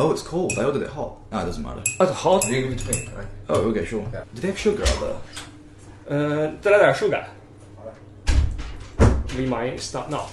[0.00, 0.52] Oh, it's cold.
[0.58, 1.16] I ordered it hot.
[1.32, 1.82] Ah, it doesn't matter.
[1.98, 2.44] Ah, it's hot.
[2.46, 3.08] You give it to me.
[3.16, 3.26] Right?
[3.48, 4.04] Oh, okay, sure.
[4.12, 4.24] Yeah.
[4.34, 5.16] Do they have sugar out there?
[6.08, 7.26] 呃，再来点手感。
[9.36, 10.28] We might start now。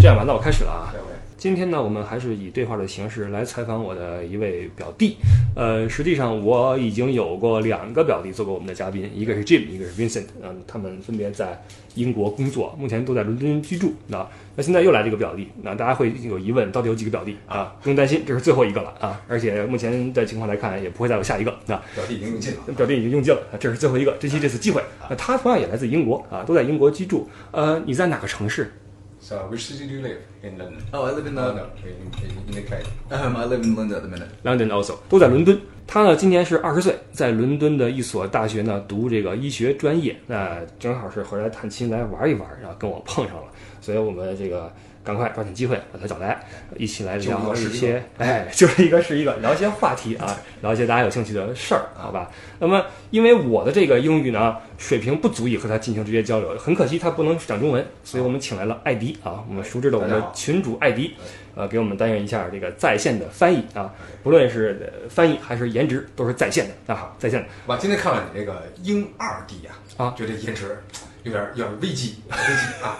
[0.00, 0.94] 这样吧，那我开始了啊。
[0.94, 1.17] Yeah, okay.
[1.39, 5.15] 今天呢，我们还是以对话的形式来采访我的一位表弟。
[5.55, 10.25] 呃，实际上我已经有过两个表弟做过我们的嘉宾，一个是 Jim，一个是 Vincent。
[10.43, 11.63] 嗯，他们分别在
[11.95, 13.93] 英国工作，目前都在伦敦居住。
[14.07, 14.27] 那
[14.57, 17.73] 那现在又来这个表弟，那大家会有疑问，到底有几个表弟啊？
[17.81, 19.21] 不用担心，这是最后一个了啊！
[19.29, 21.81] 而且目前的情况来看，也不会再有下一个啊。
[21.95, 22.59] 表弟已经用尽了。
[22.75, 24.83] 表弟已经用尽了，啊这是最后一个，珍惜这次机会。
[25.09, 27.29] 那他同样也来自英国啊，都在英国居住。
[27.51, 28.73] 呃，你在哪个城市？
[29.21, 30.81] So, which city do you live in London?
[30.93, 31.55] Oh, I live in Oh, the.
[31.55, 32.87] no, in, in, in the Cape.
[33.11, 34.29] Um, I live in London at the minute.
[34.43, 35.59] London also 都在伦敦。
[35.85, 40.15] 他呢今年是二十岁，在伦敦的一所大学呢读这个医学专业。
[40.25, 44.71] 那正好是回来探亲来玩一玩，然后跟我碰上了，所以我们这个
[45.09, 46.39] 赶快抓紧机会把他找来，
[46.77, 52.29] 一起来聊一些，哎， 就是一个是一个聊一些话题啊，聊一些大家有兴趣的事儿，好吧？
[52.59, 61.15] 那么因为我的这个英语呢水平不足以和他进行直接交流，很可惜他不能讲中文，所以我们请来了艾迪啊，我们熟知的我们的群主艾迪。
[61.55, 63.91] 呃，给我们担任一下这个在线的翻译啊，
[64.23, 67.47] 不论是呃翻译还是颜值，都是在线的啊，在线的。
[67.65, 70.77] 我今天看了你这个英二 D 呀，啊觉得颜值
[71.23, 72.97] 有点有点危机，危机啊！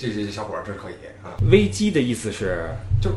[0.00, 2.70] 这这这小伙儿真可以啊，危机的意思是？
[3.02, 3.16] 就是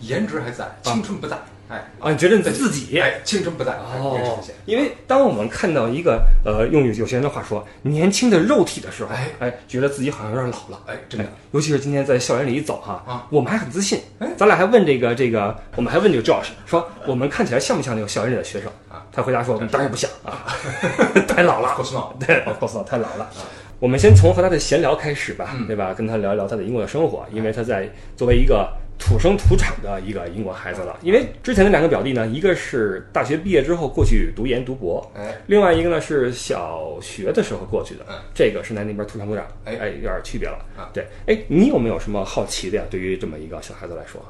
[0.00, 1.36] 颜值还在，青春不在，
[1.68, 1.76] 哎。
[2.00, 9.28] 啊，你觉得你自己哎，青春不在，哎颜值哦因为当我们看到一个呃，用有些人的话说，年轻的肉体的时候，哎。
[9.40, 10.82] 哎，觉得自己好像有点老了。
[10.86, 13.26] 哎，真的，尤其是今天在校园里一走哈，啊。
[13.28, 14.00] 我们还很自信。
[14.18, 14.26] 哎。
[14.38, 18.70] 咱俩还问这个这个，我们还问这个 Josh 说，我们看起来像不像那个校园里的学生？
[18.88, 19.04] 啊？
[19.12, 20.10] 他回答说，当然不像。
[20.24, 20.48] 啊，
[21.28, 21.76] 太老了。
[22.26, 23.30] 对，我告诉他太老了。
[23.78, 25.92] 我们先从和他的闲聊开始吧，对吧？
[25.92, 30.98] 跟他聊一聊他的英国的生活，因为他在作为一个土生土长的一个英国孩子了。
[31.02, 42.84] 因为之前的两个表弟呢，一个是大学毕业之后过去读研读博，哎，另外一个呢是小学的时候过去的，嗯这个是在那边土生土长，哎哎，有点区别了啊对，哎，你有没有什么好奇的呀？
[42.88, 44.22] 对于这么一个小孩子来说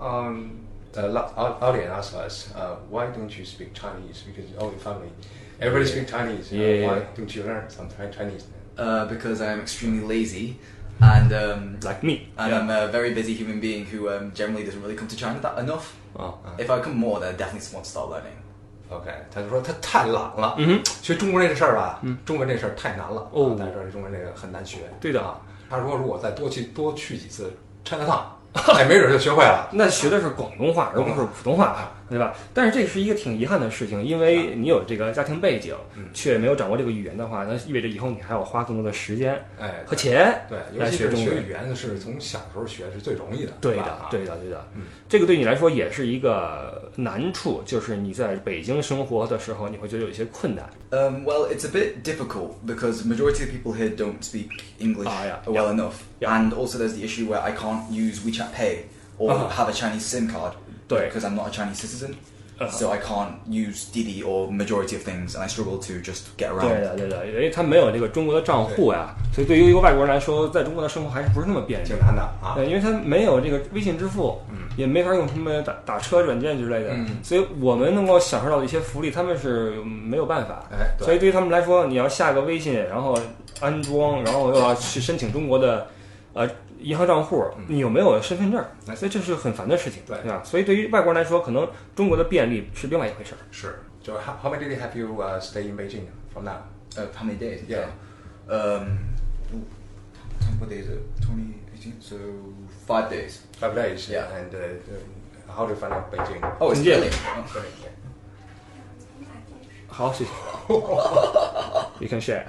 [0.00, 0.50] ，Um,
[0.96, 4.24] uh, la- Al- Alien asked us, uh, why don't you speak Chinese?
[4.26, 5.10] Because all your family,
[5.60, 6.52] everybody speak Chinese.
[6.52, 6.88] Uh, Yeah.
[6.88, 8.46] Why don't you learn some Chi- Chinese?
[8.77, 10.53] Uh, because I am extremely lazy,
[11.01, 12.61] and um, like me and Yeah.
[12.61, 15.59] I'm a very busy human being who um, generally doesn't really come to China that
[15.61, 15.87] enough.
[16.15, 18.39] 啊， If I come more, then I definitely want to start learning.
[18.89, 20.55] OK，他就说他太懒了。
[20.57, 23.29] 嗯哼，学中国这个事儿吧，中文这事儿太难了。
[23.33, 24.77] 哦啊他说这中文这个很难学。
[25.01, 25.39] 对的啊，
[25.69, 27.51] 他说如果再多去多去几次
[27.83, 28.21] China Town，
[28.73, 29.67] 哎，没准就学会了。
[29.73, 32.34] 那学的是广东话，而不是普通话， 对吧？
[32.52, 35.74] 但是这是一个挺遗憾的事情，因为你有这个家庭背景，
[36.12, 41.44] 却没有掌握这个语言的话，那意味着以后你还要花更多的时间哎，和钱对，尤来其是学学中文。
[41.44, 43.52] 语言是从小时候学是最容易的。
[43.60, 44.64] 对的对的，对的。
[45.08, 50.68] 这个对你来说也是一个难处，就是你在北京生活的时候，你会觉得有一些困难。
[50.90, 54.48] Um, well, it's a bit difficult because majority of people here don't speak
[54.78, 58.84] English Ah, well enough, and also there's the issue where I can't use WeChat Pay
[59.18, 59.48] or Uh-huh.
[59.48, 60.54] have a Chinese SIM card
[60.88, 62.14] 对 because I'm not a Chinese citizen.
[62.56, 62.70] Uh-huh.
[62.70, 66.50] So I can't use Didi or majority of things, and I struggle to just get
[66.50, 66.80] 对 around.
[66.82, 71.98] 的，对的，因为他没有这个中国的账户呀，所以对于一个外国人来说，在中国的生活还是不是那么便利挺。
[71.98, 72.54] 难的啊。
[72.54, 74.40] 对，因为他没有这个微信支付，
[74.76, 80.64] 也没法用他们打打车软件之类的，嗯所以我们能够享受到的一些福利，他们是没有办法。
[80.70, 83.18] 哎，对所以对于他们来说，你要下个微信，然后
[83.58, 85.88] 安装，然后又要去申请中国的
[86.34, 86.48] 呃
[86.84, 88.62] 银行账户，你有没有身份证？
[88.86, 90.42] 哎所以这是很烦的事情，对吧？
[90.44, 93.38] 所以对于外国人来说，可能中国的便利是另外一回事儿。
[93.50, 93.80] 是。
[94.02, 96.58] 就 how how many days have you uh, stay in Beijing from now?
[96.94, 97.60] Uh, how many days?
[97.66, 97.86] Yeah.
[98.46, 98.98] Um,
[99.50, 99.64] ooh,
[100.60, 101.00] what day is it?
[101.22, 102.02] 2018?
[102.02, 102.16] So
[102.86, 103.38] five days.
[103.58, 104.10] Five days.
[104.10, 104.26] Yeah.
[104.36, 106.42] And uh, uh, how do you find out Beijing?
[106.60, 106.80] Oh, it's.
[106.80, 106.84] Oh.
[106.84, 107.10] 对对。
[109.88, 110.30] 好，谢谢。
[112.00, 112.44] you can share.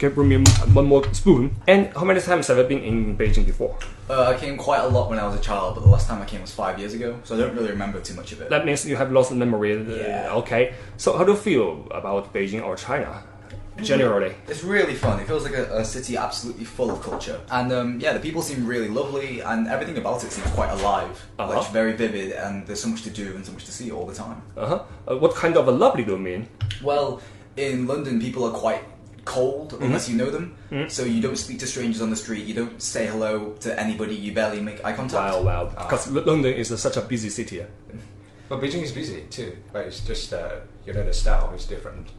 [0.00, 0.38] Can you bring me
[0.72, 1.54] one more spoon?
[1.68, 3.76] And how many times have you been in Beijing before?
[4.08, 6.22] Uh, I came quite a lot when I was a child, but the last time
[6.22, 8.48] I came was five years ago, so I don't really remember too much of it.
[8.48, 9.76] That means you have lost memory.
[9.76, 10.32] uh, Yeah.
[10.36, 10.72] Okay.
[10.96, 13.22] So how do you feel about Beijing or China
[13.82, 14.34] generally?
[14.48, 15.20] It's really fun.
[15.20, 17.38] It feels like a, a city absolutely full of culture.
[17.50, 21.14] And um, yeah, the people seem really lovely, and everything about it seems quite alive.
[21.38, 21.58] Uh-huh.
[21.58, 24.06] Like very vivid, and there's so much to do and so much to see all
[24.06, 24.40] the time.
[24.56, 24.82] Uh-huh.
[25.10, 26.48] Uh, what kind of a lovely do you mean?
[26.82, 27.20] Well,
[27.58, 28.82] in London, people are quite
[29.30, 30.50] cold unless you know them.
[30.88, 32.44] So you don't speak to strangers on the street.
[32.46, 34.16] You don't say hello to anybody.
[34.16, 35.14] You barely make eye contact.
[35.14, 35.70] Wow, wow.
[35.86, 37.62] Because London is such a busy city.
[38.48, 42.10] But Beijing is busy too, but it's just uh, you know the style is different.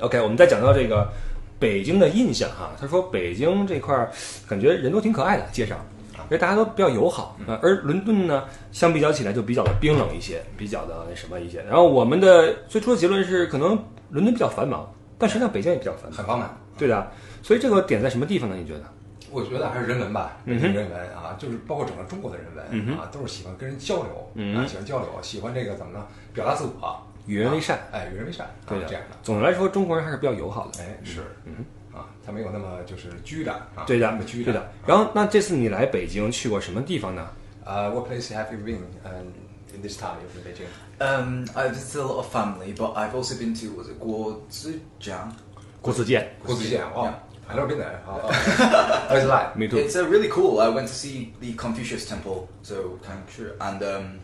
[0.00, 1.12] OK，我们再讲到这个
[1.60, 4.10] 北京的印象哈，他说北京这块儿
[4.48, 5.78] 感觉人都挺可爱的，街上
[6.24, 7.56] 因为大家都比较友好啊。
[7.62, 8.42] 而伦敦呢，
[8.72, 11.62] 相比较起来就比较的冰冷一些，比较的那什么一些。
[11.62, 13.78] 然后我们的最初的结论是，可能
[14.10, 16.56] 伦敦比较繁忙，但实际上北京也比较繁忙，很繁满。
[16.78, 17.10] 对的。
[17.42, 18.56] 所以这个点在什么地方呢？
[18.56, 18.84] 你觉得？
[19.30, 26.06] 我觉得还是人文吧，嗯人文啊，就是包括整个中国的人文啊，都是喜欢跟人交流嗯啊，喜欢交流，喜欢这个怎么呢？
[26.32, 30.80] 表达自我，与人为善啊，哎，与人为善，啊对的这样的，总的来说，中国人还是比较友好的。
[30.80, 31.56] 哎，是，嗯，
[31.92, 34.72] 啊，他没有那么就是拘着啊，对的那么，拘着对的。
[34.86, 37.28] 然后，那这次你来北京去过什么地方呢？
[37.64, 39.26] 呃，What place have you been um,
[39.74, 40.68] in this time in Beijing?
[40.99, 45.31] Um, I've visited a lot of family, but I've also been to was it Guozijiang?
[45.81, 46.31] 国子监。
[46.45, 47.13] 国子监哦 Yeah.
[47.47, 47.99] I never been there.
[48.07, 48.31] Oh, oh.
[49.09, 49.57] How's it like?
[49.57, 49.77] Me too.
[49.77, 50.61] It's uh, really cool.
[50.61, 54.19] I went to see the Confucius Temple, so Kangshi, and um,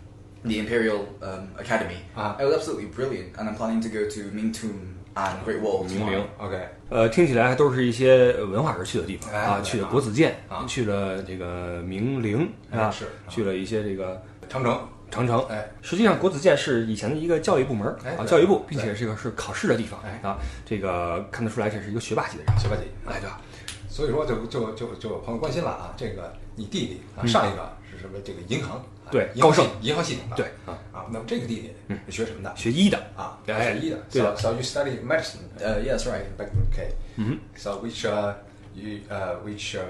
[0.45, 1.98] the Imperial um, Academy.
[2.15, 2.38] Uh-huh.
[2.39, 5.83] It was absolutely brilliant, and I'm planning to go to Ming Tomb and Great Wall.
[5.83, 6.12] 明 tomorrow.
[6.12, 15.41] 陵 OK，呃，听起来都是一些文化而去的地方啊，哎对去了国子监啊，去了这个明陵啊，哎是去了一些这个长城， 长城。
[15.49, 23.41] 哎，实际上国子监是以前的一个教育部门啊，哎对教育部，并且这个是考试的地方哎啊，这个看得出来这是一个学霸级的人，学霸级哎，对吧？
[23.88, 28.19] 所以说就就就就有朋友关心了啊，这个你弟弟啊，上一个是什么？
[28.25, 31.75] 这个银行，对高盛银行系统的，对啊啊，那么这个弟弟
[32.06, 32.56] 是学什么的？
[32.56, 35.44] 学医的啊，哎学医的，对的 So you study medicine?
[35.61, 36.25] Uh, yeah, that's right.
[36.38, 36.94] Back in UK.
[37.19, 37.37] Mm-hmm.
[37.55, 38.32] So which uh,
[38.75, 39.82] you uh, which uh,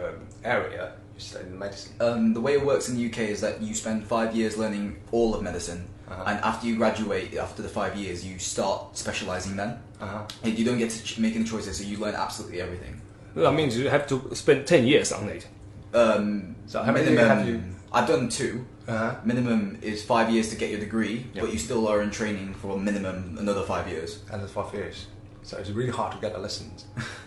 [0.42, 0.90] area
[1.22, 1.92] you study medicine?
[2.00, 4.96] Um, the way it works in the UK is that you spend five years learning
[5.12, 6.24] all of medicine, Uh-huh.
[6.26, 9.78] and after you graduate, after the five years, you start specializing then.
[10.00, 10.22] Uh-huh.
[10.42, 13.00] And you don't get to ch- make any choices, so you learn absolutely everything.
[13.34, 15.46] That means you have to spend ten years on it.
[15.94, 18.64] Um, So how many minimum, have you- I've done two.
[18.88, 19.14] Uh-huh.
[19.24, 21.42] Minimum is five years to get your degree, Yeah.
[21.42, 24.18] but you still are in training for a minimum another five years.
[24.30, 25.06] And it's for years.
[25.44, 26.84] So it's really hard to get the lessons.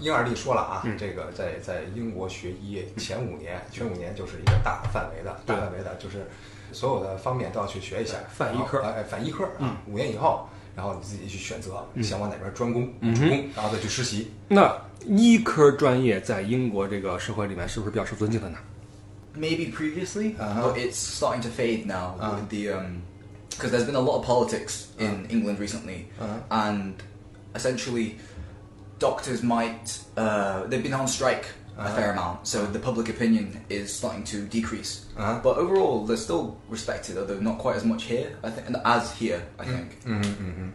[0.00, 6.26] 婴儿弟说了啊，这个在在英国学医前五年，前五年就是一个大范围的、大范围的，就是
[6.72, 14.30] 所有的方面都要去学一下，泛医科哎，泛医科啊，五年以后，然后你自己去选择想往哪边专攻、主攻，然后再去实习。
[14.48, 14.74] 那
[15.06, 18.58] 医科专业在英国这个社会里面是不是比较受尊敬的呢
[19.36, 20.72] ？Maybe previously, Uh-huh.
[20.72, 23.02] but it's starting to fade now with the um,
[23.50, 26.40] because there's been a lot of politics in England recently, Uh-huh.
[26.50, 26.94] and
[27.54, 28.14] essentially,
[29.00, 31.46] doctors might uh, they've been on strike
[31.78, 35.06] a fair amount, so the public opinion is starting to decrease.
[35.16, 35.40] Uh-huh.
[35.42, 38.36] But overall, they're still respected, although not quite as much here.
[38.42, 39.96] I think, and as here, I think.
[40.04, 40.72] 嗯嗯嗯，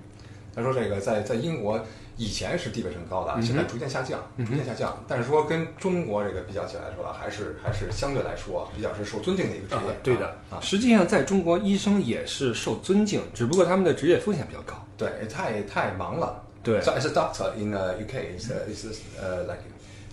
[0.56, 1.80] 他说这个在在英国
[2.18, 4.98] 以前是地位是很高的，现在逐渐下降，逐渐下降。
[5.08, 9.96] 但是说跟中国这个比较起来说，还是还是相对来说比较是受尊敬的一个职业。
[10.02, 14.74] 对的啊，实际上在中国，医生也是受尊敬，只不过他们的职业风险比较高。
[14.98, 16.42] 对，太太忙了。
[16.66, 19.62] 对 So as a doctor in uh, UK, is uh, is this, uh, like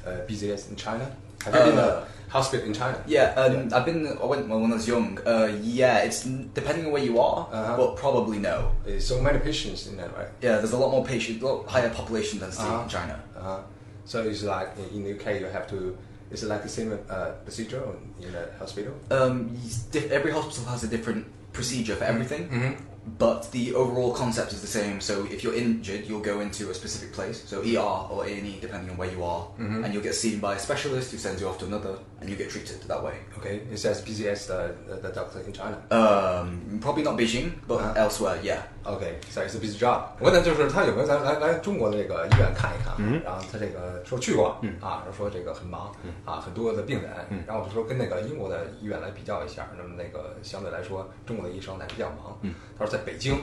[0.07, 1.07] uh, busiest in China?
[1.45, 2.97] Have you been a hospital in China?
[3.07, 4.07] Yeah, um, I've been.
[4.07, 5.19] I went when I was young.
[5.27, 6.23] Uh, yeah, it's
[6.55, 7.77] depending on where you are, Uh-huh.
[7.77, 8.71] but probably no.
[8.85, 10.29] There's so many patients in there, right?
[10.41, 12.83] Yeah, there's a lot more patient, a lot higher population density Uh-huh.
[12.85, 13.17] in China.
[13.37, 13.61] Uh,
[14.05, 15.97] so it's like in the UK you have to.
[16.31, 17.83] Is it like the same uh, procedure
[18.21, 18.93] in the hospital?
[19.11, 22.73] Um, you- di- every hospital has a different procedure for everything, Mm-hmm
[23.18, 25.00] but the overall concept is the same.
[25.00, 28.46] So if you're injured, you'll go into a specific place, so ER or A and
[28.46, 29.84] E, depending on where you are, Mm-hmm.
[29.84, 32.36] and you'll get seen by a specialist who sends you off to another, and you
[32.36, 33.14] get treated that way.
[33.38, 35.78] Okay, it's as busy as the, the, the doctor in China.
[35.90, 37.94] Um, probably not Beijing, but Uh-huh.
[37.96, 38.62] elsewhere, yeah.
[38.84, 40.16] OK，so it's a busy job。
[40.20, 45.92] 我问的就是他有没有来来来中国的这个医院看一看，然后他这个说去过，啊，说这个很忙，
[46.24, 47.12] 啊，很多的病人，
[47.46, 52.40] 然后我就说跟那个英国的医院来比较一下，那么那个相对来说中国的医生呢比较忙，
[52.80, 53.35] 他说 在北京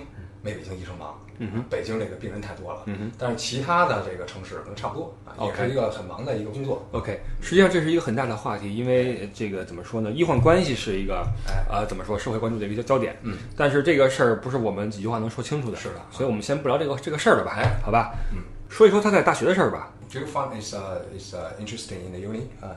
[0.41, 6.88] 没北京医生忙，嗯北京这个病人太多了，嗯但是其他的这个城市可能差不多，啊，也 OK 是一个很忙的一个工作。
[6.91, 10.12] OK，实际上这是一个很大的话题，因为呃这个怎么说呢？
[10.12, 13.18] 医患关系是一个哎呃怎么说社会关注的一个焦点。
[13.24, 15.77] 嗯，但是这个事儿不是我们几句话能说清楚的。
[15.77, 17.51] 是的所以我们先不聊这个这个事儿了吧？
[17.58, 18.13] 哎，好吧。
[18.32, 19.91] 嗯，说一说他在大学的事儿吧。
[20.12, 22.44] Do you find is uh, is uh, interesting in the uni?
[22.62, 22.75] Uh,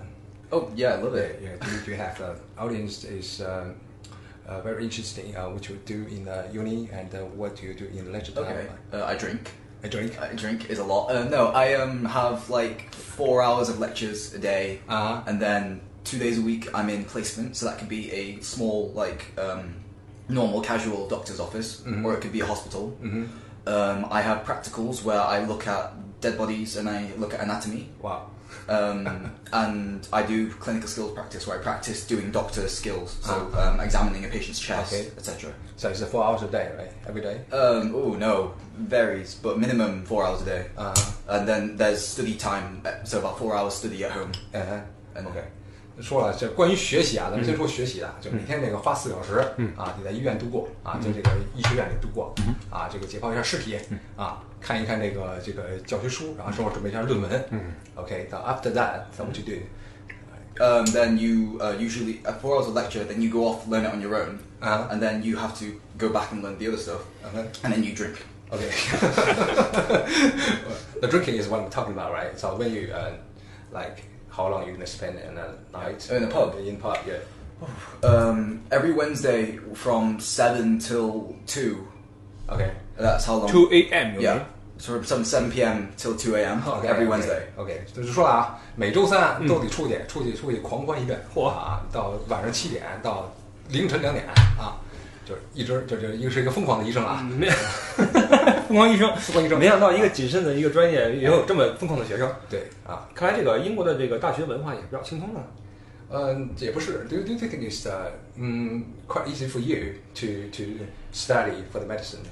[0.50, 1.40] Oh yeah, I love Yeah, it.
[1.42, 1.56] yeah.
[1.64, 3.72] Do, you- have the audience is um, uh,
[4.60, 7.86] very interesting uh, what you do in the uni and uh, what do you do
[7.86, 8.44] in leisure time?
[8.44, 9.50] Okay, uh, I drink.
[9.84, 10.20] I drink.
[10.20, 11.10] I drink is a lot.
[11.10, 15.22] Uh, no, I um have like four hours of lectures a day, Uh-huh.
[15.26, 17.56] and then two days a week I'm in placement.
[17.56, 19.74] So that could be a small like um,
[20.28, 22.96] normal casual doctor's office, or it could be a hospital.
[23.66, 27.88] Um, I have practicals where I look at dead bodies and I look at anatomy.
[28.00, 28.30] Wow.
[28.69, 33.79] Um, and I do clinical skills practice where I practice doing doctor skills, so um,
[33.79, 35.07] examining a patient's chest, Okay.
[35.17, 35.51] etc.
[35.77, 36.91] So it's uh, four hours a day, right?
[37.07, 37.39] Every day.
[37.51, 40.65] Um, oh no, varies, but minimum four hours a day.
[40.75, 40.93] Uh-huh.
[41.29, 44.31] And then there's study time, uh, so about four hours study at home.
[44.53, 44.81] Uh-huh.
[45.15, 45.41] And- OK，
[46.01, 49.39] 说了，这关于学习啊，咱们先说学习啊，就每天这个花四个小时，
[49.75, 52.35] 啊，你在医院度过啊，在这个医学院里度过，
[52.69, 53.79] 啊，这个解剖一下尸体，
[54.15, 57.59] 啊， 看一看这个这个教学书，然后之后准备一下论文，嗯，
[57.95, 59.61] OK，到 after that, what would you do?
[60.59, 63.03] Um, then you uh, usually uh, four hours of lecture.
[63.03, 64.87] Then you go off learn it on your own, Uh-huh.
[64.89, 65.65] and then you have to
[65.99, 67.43] go back and learn the other stuff, Uh-huh.
[67.63, 68.25] and then you drink.
[68.51, 68.71] Okay.
[71.01, 72.37] the drinking is what I'm talking about, right?
[72.39, 73.11] So when you uh,
[73.71, 76.55] like, how long you gonna spend in a night In a pub?
[76.65, 77.19] In pub, yeah.
[78.07, 81.87] Um, every Wednesday from seven till two.
[82.49, 82.71] Okay.
[82.97, 83.47] That's how long.
[83.51, 84.15] Two a.m.
[84.15, 84.39] 有没有 Yeah.
[84.82, 85.86] So from seven seven p.m.
[85.96, 86.60] till two a.m.
[86.66, 87.40] OK every Wednesday.
[87.54, 93.32] OK，就是说了啊，每周三都得出去，出去出去狂欢一遍，嚯啊，到晚上七点到
[93.68, 94.26] 凌晨两点
[94.58, 94.82] 啊，
[95.24, 97.48] 就是一直就就一个是一个疯狂的医生啊，没，
[98.66, 102.28] 疯狂医生，疯狂医生没想到一个谨慎的一个专业也有这么疯狂的学生。
[102.50, 105.40] 对啊，看来这个英国的这个大学文化也比较轻松的。
[106.10, 110.62] 嗯，也不是，Do you do you think it's uh, 嗯 quite easy for you to to
[111.14, 112.26] study for the medicine？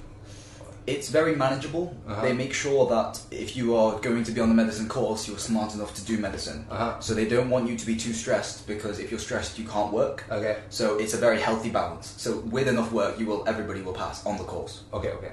[0.90, 1.96] It's very manageable.
[2.08, 2.22] Uh-huh.
[2.22, 5.40] They make sure that if you are going to be on the medicine course, you're
[5.40, 6.66] smart enough to do medicine.
[6.70, 7.00] Uh-huh.
[7.00, 9.92] So they don't want you to be too stressed because if you're stressed, you can't
[9.92, 10.24] work.
[10.30, 12.14] OK So it's a very healthy balance.
[12.18, 14.84] So with enough work, you will everybody will pass on the course.
[14.92, 15.32] OK OK，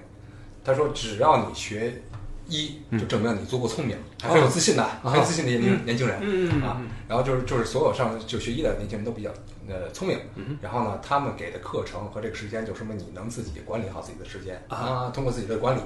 [0.65, 2.01] 他说只要你学
[2.50, 9.30] 医，就证明你足够聪明，还很有自信的，很有自信的年轻年轻人，嗯啊，然后就是就是所有上就学医的年轻人都比较
[9.68, 10.18] 呃聪明，
[10.62, 15.82] 然后呢，他们给的课程和这个时间，就说明你能自己管理好自己的时间啊，通过自己的管理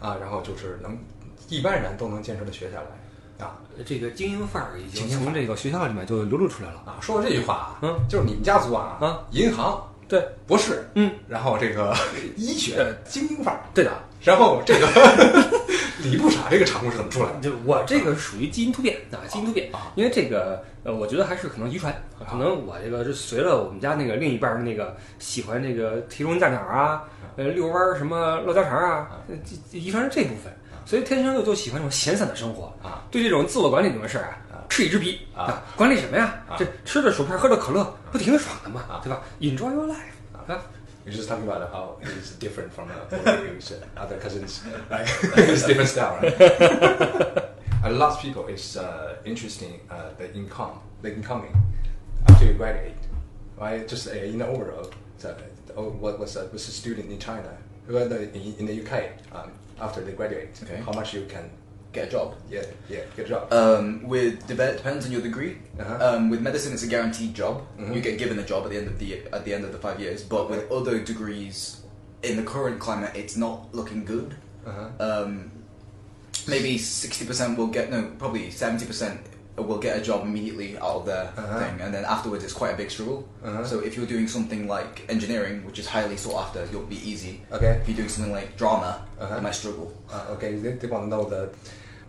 [0.00, 0.98] 啊，然后就是能
[1.48, 3.58] 一般人都能坚持的学下来啊。
[3.86, 6.82] 这个精英范儿已经从这个学校里面就流露出来了。
[6.86, 11.96] 啊，说到这句话啊，嗯就是你们家族啊啊，银行对，博士，嗯，然后这个
[12.36, 13.92] 医学精英范儿，对的。
[14.22, 14.86] 然后这个
[16.02, 17.40] 礼布傻这个产物是怎么出来的？
[17.40, 21.94] 就我这个属于基因突变啊，基因突变啊，因为这个呃，我觉得还是可能遗传，
[22.28, 27.04] 可能我这个是随了我们家那个另一半儿那个喜欢这个提笼架鸟啊，
[27.36, 29.08] 呃，遛弯儿什么唠家常啊，
[29.72, 30.52] 遗传是这部分，
[30.84, 36.56] 所以天生就就喜欢这种闲散的生活啊，对这种自我管理这种事儿啊，嗤以之鼻啊，管理什么呀啊？
[36.58, 40.60] 这吃着薯片喝着可乐，不挺爽的嘛啊，对吧？Enjoy your life 啊。
[41.10, 43.16] You're just talking about how he's different from uh,
[43.96, 44.62] other cousins.
[44.88, 45.02] Right?
[45.36, 46.40] it's different style, right?
[47.82, 51.52] a lot of people is uh, interesting uh, the income, the incoming
[52.28, 52.94] after you graduate,
[53.58, 53.88] right?
[53.88, 54.88] Just uh, in the overall,
[55.18, 55.36] so,
[55.76, 59.50] oh, what was uh, was a student in China, in, in the UK, um,
[59.80, 60.76] after they graduate, Okay.
[60.76, 61.50] how much you can,
[61.92, 62.36] Get a job.
[62.48, 63.52] yeah, yeah, get a job.
[63.52, 65.58] Um, with dep- depends on your degree.
[65.78, 65.98] Uh-huh.
[66.16, 67.62] Um, with medicine, it's a guaranteed job.
[67.78, 67.94] Mhm.
[67.96, 69.78] You get given a job at the end of the at the end of the
[69.78, 70.22] five years.
[70.22, 71.80] But with other degrees,
[72.22, 74.36] in the current climate, it's not looking good.
[74.64, 74.88] uh-huh.
[75.00, 75.50] Um,
[76.46, 79.20] maybe sixty percent will get no, probably seventy percent
[79.56, 81.58] will get a job immediately out of their Uh-huh.
[81.58, 83.28] thing, and then afterwards it's quite a big struggle.
[83.44, 83.62] Uh-huh.
[83.64, 87.42] So if you're doing something like engineering, which is highly sought after, you'll be easy.
[87.52, 87.72] Okay.
[87.82, 89.36] If you're doing something like drama, Uh-huh.
[89.36, 89.92] you might struggle.
[90.10, 91.50] Uh, okay, they, they want to know the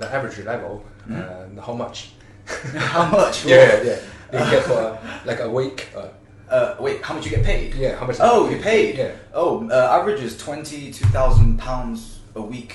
[0.00, 2.10] the average level and how much.
[2.76, 3.44] How much?
[3.44, 3.98] Yeah, yeah.
[4.32, 5.88] You get for like a week.
[5.96, 6.08] Uh,
[6.48, 7.74] Uh, wait, how much you get paid?
[7.74, 8.18] yeah, how much?
[8.20, 8.96] Oh, you paid?
[8.96, 9.10] Yeah.
[9.34, 12.72] Oh, uh, average is twenty two thousand pounds a week.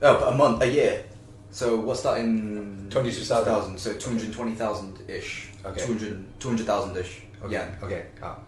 [0.00, 1.04] Oh, a month, a year.
[1.50, 3.76] So what's that in 22,000.
[3.78, 5.50] So two hundred twenty thousand ish.
[5.62, 5.84] Okay.
[5.84, 7.20] 200 200,000 ish.
[7.44, 7.68] OK yen.
[7.82, 8.38] OK 啊，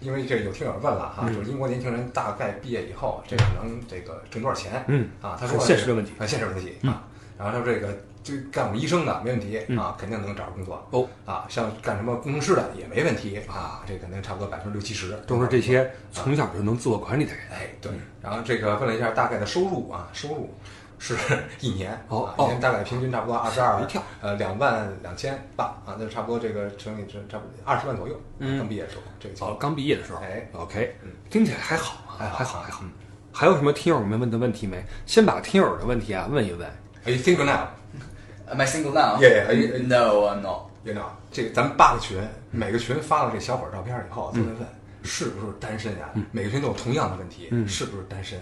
[0.00, 4.82] 因为这个有听友问了哈，嗯就是英国年轻人大概毕业以后，这个能这个挣多少钱？
[4.88, 7.04] 嗯啊，他说很现实的问题啊，现实问题啊。
[7.37, 11.45] 然后他说这个就干我们医生的没问题嗯啊，肯定能找着工作哦啊。
[11.47, 17.41] 像干什么工程师的也没问题啊，这肯定差不多百分之六七十都是这些从小就能自我管理的人。
[17.51, 17.91] 哎，对，
[18.21, 20.53] 然后这个问了一下大概的收入啊，收入
[20.99, 21.15] 是
[21.61, 28.19] 一年哦一年大概平均差不多二十二一跳，呃，两万两千八啊，那差不多这个乘以这差不多二十万左右。
[28.39, 32.83] 嗯刚毕业的时候这个情哦，刚毕业的时候，哎，OK，嗯听起来还好啊，还好还好，还好。
[33.31, 34.83] 还有什么听友们问的问题没？
[35.05, 36.67] 先把听友的问题啊问一问。
[37.06, 37.68] Are you single now?
[38.48, 39.18] Am I single now?
[39.20, 40.70] Yeah, yeah, are you- no, I'm not.
[40.84, 42.18] You know，这个咱们八个群，
[42.50, 44.66] 每个群发了这小伙儿照片以后，都在问
[45.04, 46.10] 是不是单身呀？
[46.32, 48.38] 每个群都有同样的问题，是不是单身？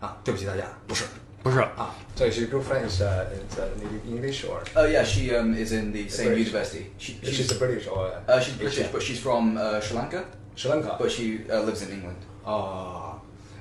[0.00, 1.04] 啊，对不起大家，不是
[1.42, 1.94] 不是，啊。
[2.14, 6.08] 这是 girlfriend is uh, is uh, native English or Oh yeah, she um, is in the
[6.08, 6.52] same British.
[6.52, 6.86] university.
[6.98, 10.24] She, she's she's, a British or uh, she's British, but she's from uh, Sri Lanka,
[10.56, 12.16] Sri Lanka but she uh, lives in England.
[12.44, 13.05] 啊，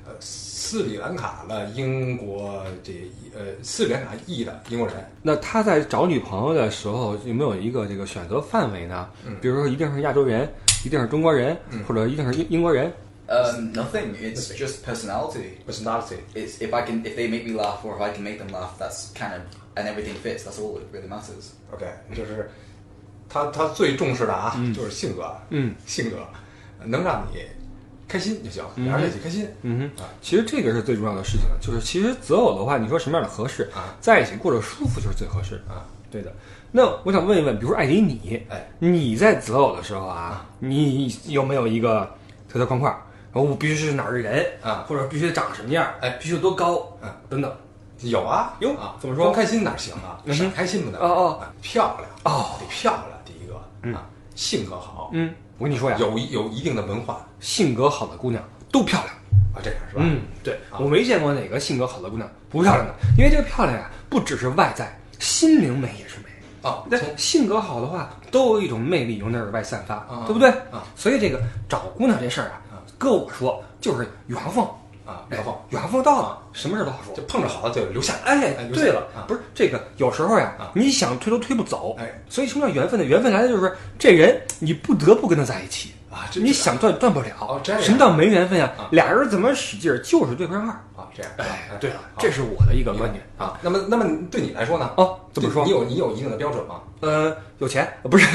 [0.07, 2.93] 呃，斯里兰卡的英国这
[3.35, 9.09] 呃斯里兰卡裔的英国人，那他在找女朋友的时候有没有一个这个选择范围呢？
[9.41, 10.49] 比如说一定是亚洲人，
[10.85, 11.57] 一定是中国人，
[11.89, 12.93] 或者一定是英英国人
[13.29, 14.15] ？Um, nothing.
[14.15, 15.59] It's just personality.
[15.67, 18.39] personality It's if I can, if they make me laugh, or if I can make
[18.39, 18.79] them laugh.
[18.79, 19.41] That's kind of
[19.75, 20.45] and everything fits.
[20.45, 21.51] That's all that really matters.
[21.73, 22.49] OK，就是
[23.29, 26.19] 他他最重视的啊，嗯就是性格，嗯性格
[26.85, 27.41] 能让你
[28.09, 29.49] 开心就行，俩人在一起开心。
[29.63, 30.03] 嗯哼。
[30.03, 35.57] 啊，其实这个是最重要的事情，就是其实择偶的话，你说什么样的合适啊，在一起过着舒服就是最合适。
[35.69, 35.85] 啊。
[36.11, 36.33] 对的。
[36.71, 42.09] 那我想问一问，比如说艾迪你，哎，你在择偶的时候啊，你有没有一个
[42.49, 42.93] 条条框框？
[43.33, 44.47] 然后我必须是哪儿的人？
[44.63, 44.85] 啊。
[44.89, 45.87] 或者必须得长什么样？
[46.01, 46.11] 哎。
[46.21, 46.87] 必须有多高？
[47.03, 47.53] 嗯，等等。
[48.01, 48.75] 有啊，有？
[48.77, 49.25] 啊，怎么说？
[49.25, 50.21] 光开心哪行啊？
[50.25, 50.45] 嗯哼。
[50.45, 51.41] 傻开心不能哦哦。
[51.41, 52.57] 啊漂亮哦。
[52.61, 53.55] 得漂亮，第一个。
[53.97, 59.15] 啊，性格好，嗯，我跟你说呀，有一有一定的文化性格好的姑娘都漂亮。
[59.55, 60.03] 啊，这样是吧？
[60.05, 66.69] 嗯，对，啊我没见过哪个性格好的姑娘不漂亮的，因为这个漂亮呀，不只是外在，心灵美也是美。
[66.69, 70.51] 啊，那性格好的话，都有一种魅力由内而外散发，啊对不对？
[70.71, 74.63] 啊所以这个找姑娘这事儿啊，搁我说就是缘分，
[75.07, 77.23] 啊，哎然后缘分到了，什么事儿都好说就。
[77.23, 83.07] 碰着好的就留下来，哎，对了啊，不是这个，有时候呀啊，你想推都推不走，哎，所以什么叫缘分呢？
[83.07, 87.61] 缘分来的就是这人你不得不跟他在一起啊这你想断断不了。
[87.81, 88.89] 什么叫没缘分呀啊？
[88.91, 90.73] 俩人怎么使劲儿就是对不上号。
[90.97, 91.31] 啊，这样。
[91.37, 93.47] 哎，对了，这是我的一个观点啊。
[93.47, 94.91] 啊，那么那么对你来说呢？
[94.97, 96.81] 哦怎么说你有你有一定的标准吗？
[97.01, 98.27] 呃，有钱不是？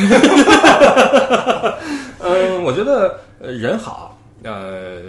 [2.20, 5.01] 嗯，我觉得呃人好，呃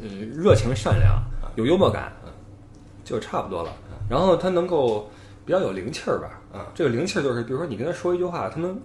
[0.00, 1.22] 呃热情善良，
[1.56, 2.12] 有幽默感，
[3.04, 3.70] 就差不多了。
[4.08, 5.10] 然后他能够
[5.44, 6.40] 比较有灵气儿吧？
[6.54, 8.78] 嗯这个灵气儿就是，比如说你跟他说一句话，他能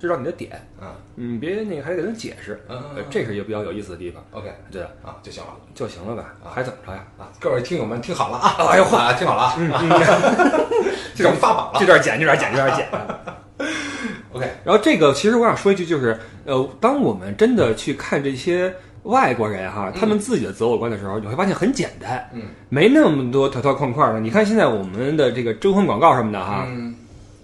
[0.00, 4.22] 知道你的点，嗯你别那个还得给他解释，嗯这是一个比较有意思的地方。
[4.32, 6.34] ，OK 对，啊就行了就行了吧？
[6.50, 7.04] 还怎么着呀？
[7.18, 8.54] 啊，各位听友们听好了啊！
[8.70, 9.54] 哎呦啊，听好了啊！
[9.58, 9.70] 嗯
[11.14, 12.88] 这种发榜了这段剪，这段剪，这段剪。
[14.32, 18.72] OK 然后这个其实我想说一句，就是呃，当我们真的去看这些
[19.04, 24.20] 外国人哈，他们自己的择偶观的时候，你会发现很简单，嗯，没那么多条条框框的。
[24.20, 26.94] 你看现在我们的这个征婚广告什么的哈，嗯。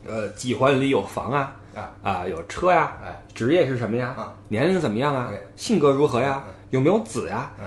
[0.07, 1.91] 呃，几环里有房啊，啊。
[2.03, 3.23] 啊，有车呀，哎。
[3.35, 4.15] 职业是什么呀？
[4.17, 6.43] 啊，年龄怎么样啊，性格如何呀？
[6.47, 7.51] 嗯，有没有子呀？
[7.59, 7.65] 嗯？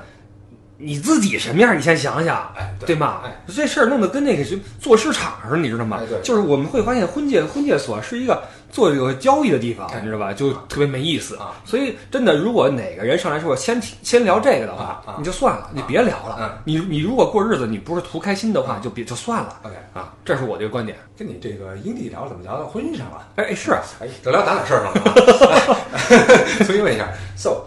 [0.80, 1.76] 你自己什么样？
[1.78, 3.36] 你先想想，哎对对吗哎？
[3.48, 6.22] 这事儿弄得跟那个是做市场似的，你知道吗哎对？
[6.22, 10.32] 就是我们会发现婚介婚介所是一个做这个交易的地方，哎你知道吧？
[10.34, 11.56] 就特别没意思啊。
[11.66, 16.52] 所以真的，如果哪个人上来说先先聊这个的话你就算了，你别聊了嗯。
[16.64, 20.14] 你你如果过日子你不是图开心的话，就别就算了 OK，啊。
[20.24, 20.98] 这是我这个观点。
[21.18, 23.28] 跟你这个英弟聊，怎么聊到婚姻上了？
[23.38, 26.62] 哎哎是啊，哎，都聊咱俩事儿上了啊。
[26.64, 27.64] 所以问一下，So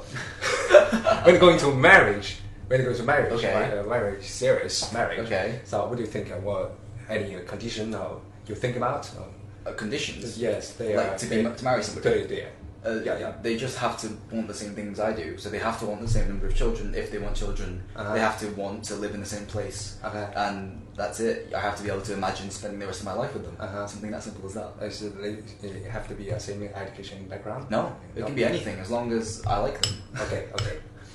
[1.27, 2.35] when going to marriage,
[2.71, 3.53] when it go to marriage, Okay.
[3.53, 5.19] right, uh, very serious marriage.
[5.27, 5.61] Okay.
[5.65, 6.31] So what do you think?
[6.31, 6.71] Uh, what
[7.09, 8.15] any condition uh,
[8.47, 9.03] you think about?
[9.19, 9.25] Um,
[9.67, 10.39] Uh, conditions.
[10.39, 12.03] yes, they Like are to be they, ma- to marry somebody.
[12.09, 12.47] 对对
[12.83, 13.33] Uh, Yeah, yeah.
[13.43, 15.37] They just have to want the same things I do.
[15.37, 16.95] So they have to want the same number of children.
[16.95, 18.15] If they want children, Uh-huh.
[18.15, 19.81] they have to want to live in the same place.
[20.09, 20.27] Okay.
[20.35, 20.57] And
[20.97, 21.37] that's it.
[21.59, 23.57] I have to be able to imagine spending the rest of my life with them.
[23.61, 23.87] Uh-huh.
[23.87, 24.71] Something that simple as that.
[24.81, 27.63] Uh, so they, they have to be a same education background.
[27.77, 27.83] No,
[28.17, 29.95] it can be anything as long as I like them.
[30.23, 30.67] OK OK，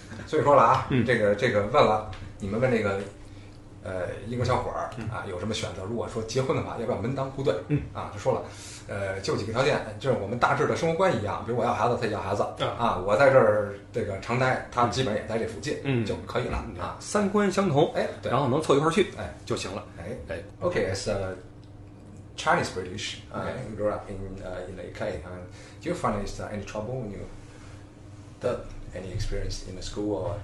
[0.28, 3.00] 所以说了啊，嗯这个这个问了，你们问这个
[3.84, 5.84] 呃英国小伙儿啊有什么选择？
[5.84, 7.54] 如果说结婚的话，要不要门当户对？
[7.68, 8.42] 嗯啊，就说了，
[8.88, 16.98] 呃，就几个条件，就是我们大致的生活观一样，比如我要孩子，他也要孩子啊啊，我在这儿这个常待，他基本上也在这附近，嗯就可以了啊。
[17.00, 19.84] 三观相同，哎对然后能凑一块儿去，哎就行了。
[20.00, 21.36] 哎哎，OK，as a
[22.38, 23.54] Chinese British, uh, Okay.
[23.64, 25.30] who grew up in uh, in the UK, uh,
[25.82, 27.20] do you find is there any trouble when you
[28.42, 28.60] The,
[28.96, 30.40] any experience in the school or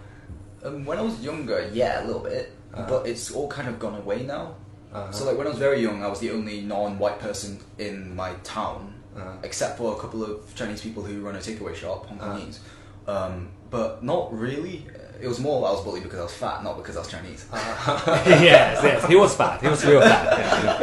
[0.63, 2.85] um, when I was younger, yeah, a little bit, Uh-huh.
[2.87, 4.55] but it's all kind of gone away now.
[4.93, 5.11] Uh-huh.
[5.11, 8.31] So like when I was very young, I was the only non-white person in my
[8.43, 9.31] town, Uh-huh.
[9.43, 12.37] except for a couple of Chinese people who run a takeaway shop, Hong Uh-huh.
[12.37, 12.59] Kongese.
[13.07, 14.85] Um, but not really.
[15.21, 17.45] It was more I was bullied because I was fat, not because I was Chinese.
[17.53, 20.25] yes, yes, he was fat, he was real fat.
[20.39, 20.77] Yeah.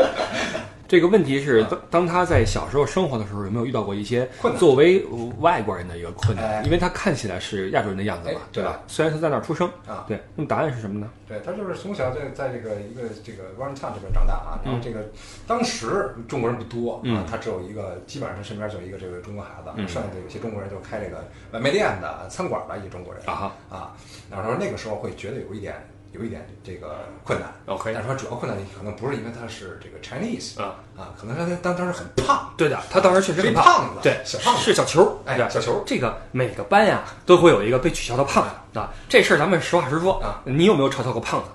[0.88, 4.59] 这个问题是，当当他在小时候生活的时候，有没有遇到过一些困难？
[4.59, 5.05] 作为
[5.38, 6.55] 外国人的一个困哎。
[6.55, 6.64] 难？
[6.64, 8.81] 因为他看起来是亚洲人的样子嘛哎，对吧？
[8.87, 10.07] 虽然他在那儿出生啊。
[10.09, 11.11] 对，那么答案是什么呢？
[11.29, 15.07] 对他就是从小在在这个一个这个 Warren Town 这边长大啊，然后这个
[15.46, 17.16] 当时中国人不多嗯。
[17.16, 19.87] 啊，他只有一个，基本上他身边就一个这个中国孩子，嗯。
[19.87, 21.18] 剩下的有些中国人就开这个
[21.53, 23.92] 外卖店的、餐馆的一些中国人啊啊，
[24.31, 25.74] 然后说那个时候会觉得有一点
[26.12, 27.53] 有一点这个困难。
[27.66, 30.77] OK 但是说主要困难可能不是因为他是这个 Chinese 啊。
[30.97, 41.47] 啊，可能他当当时很胖，对的，他当时确实很肥胖子对，小胖子是小球，哎对小球这个每个班呀都会有一个被取笑的胖子啊，这事儿咱们实话实说啊，你有没有嘲笑过胖子？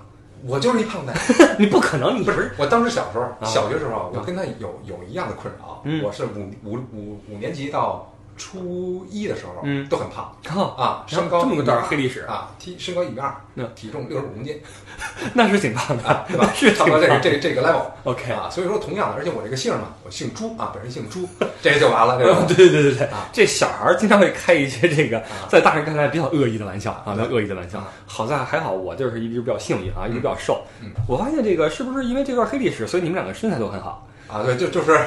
[0.46, 1.12] 我就是一胖子。
[1.58, 5.80] 你不可能，你不是我当时小时候，啊小学时候，我跟他有有一样的困扰。
[5.84, 6.02] 嗯。
[6.04, 14.60] 我是五五五五年级到初一的时候，嗯都很胖靠，啊，身高这么个段1.2黑历史啊，体身高一米二那，体重六十五公斤
[15.34, 16.50] 那是挺胖的啊，，对吧？
[16.54, 16.84] 是差。
[16.84, 17.82] 不多这个这个这个 level。
[18.04, 21.28] OK，啊，所以说同样的，而且我这个姓嘛，我姓朱啊，本人姓朱，
[21.62, 27.88] 这个就完了，对吧 对对对对这小孩儿经常会开一些这个在大人看来比较恶意的玩笑啊，比较恶意的玩笑啊。
[28.06, 30.90] 好在还好，我就是一直比较幸运啊，一直比较瘦嗯。
[31.08, 34.06] 我发现这个是不是因为这段黑历史，所以你们两个身材都很好？
[34.26, 34.98] 啊，对，就就是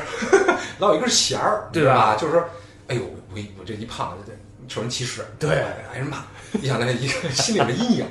[0.80, 2.16] 老有一根弦儿，对吧吧？
[2.16, 2.44] 就是说，
[2.88, 3.02] 哎呦，
[3.34, 4.34] 我一我这一胖，这
[4.68, 5.50] 受人歧视，对
[5.92, 6.24] 挨人骂，
[6.62, 8.06] 一想那一个心里的阴影，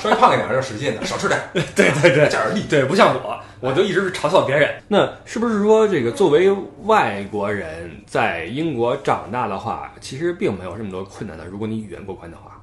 [0.00, 2.64] 稍微胖一点就使劲的，少吃点，对对对加点力。
[2.68, 4.82] 对，不像我，我就一直是嘲笑别人。
[4.88, 6.50] 那是不是说这个作为
[6.84, 11.44] 外国人在英国长大的话，其实并没有这么多困难的？
[11.44, 12.60] 如果你语言过关的话。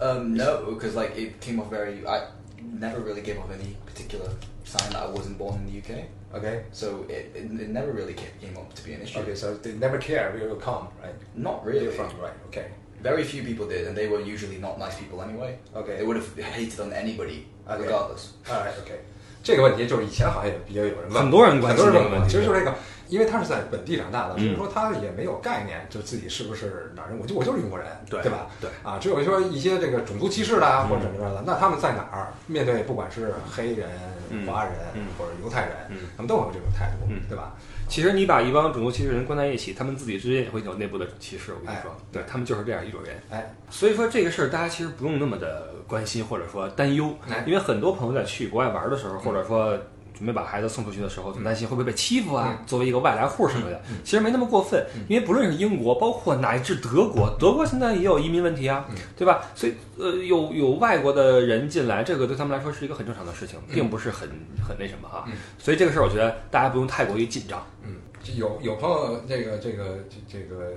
[0.00, 2.04] Um, no, because like it came off very.
[2.04, 2.22] I
[2.60, 4.30] never really gave off any particular
[4.64, 8.14] sign that I wasn't born in the UK, Okay, so it, it, it never really
[8.14, 9.18] came, came up to be an issue.
[9.20, 11.14] okay, so they never care where you come, right?
[11.36, 11.84] Not really.
[11.84, 12.32] you're from, right?
[12.46, 12.68] Okay,
[13.02, 15.58] Very few people did, and they were usually not nice people anyway.
[15.74, 15.96] Okay.
[15.96, 17.82] They would have hated on anybody, Okay.
[17.82, 18.32] regardless.
[18.48, 19.00] alright, okay.
[19.42, 22.10] 这个问题就是以前好像也比较有人问，很多人关心很多人问过。
[22.10, 22.32] 这个问题。
[22.32, 22.76] 其实就是这个，
[23.08, 28.46] 因为他是在本地长大的，嗯所以说他也没有概念，就自己是不是哪儿人，我就我就是英国人，对对吧？
[28.60, 28.70] 对。
[28.82, 30.88] 啊，只有说一些这个种族歧视的啊，嗯。
[30.88, 33.88] 或者什么的，那他们在哪儿面对不管是黑人、
[34.30, 34.46] 嗯。
[34.46, 35.06] 华人嗯。
[35.18, 37.52] 或者犹太人嗯，他们都会有这种态度嗯，对吧？
[37.92, 41.52] 其实你把一帮种族歧视人关在一起，他们自己之间也会有内部的歧视。
[41.52, 43.20] 我跟你说哎，对他们就是这样一种人。
[43.28, 49.78] 哎，所以说这个事儿大家其实不用那么的关心或者说担忧哎，因为很多朋友在去国外玩的时候，或者说
[50.22, 53.82] 准备把孩子送出去的时候，总担心会不会被欺负啊，作为一个外来户什么的。
[54.04, 59.44] 其实没那么过分，因为不论是英国，包括乃至德国，德国现在也有移民问题啊，对吧？
[59.56, 64.28] 所以呃，有有外国的人进来，这个对他们来说是一个很正常的事情，并不是很
[64.64, 65.26] 很那什么哈。
[65.58, 67.66] 所以这个事儿，我觉得大家不用太过于紧张。
[67.82, 70.74] 嗯，就有有朋友这个这个这这个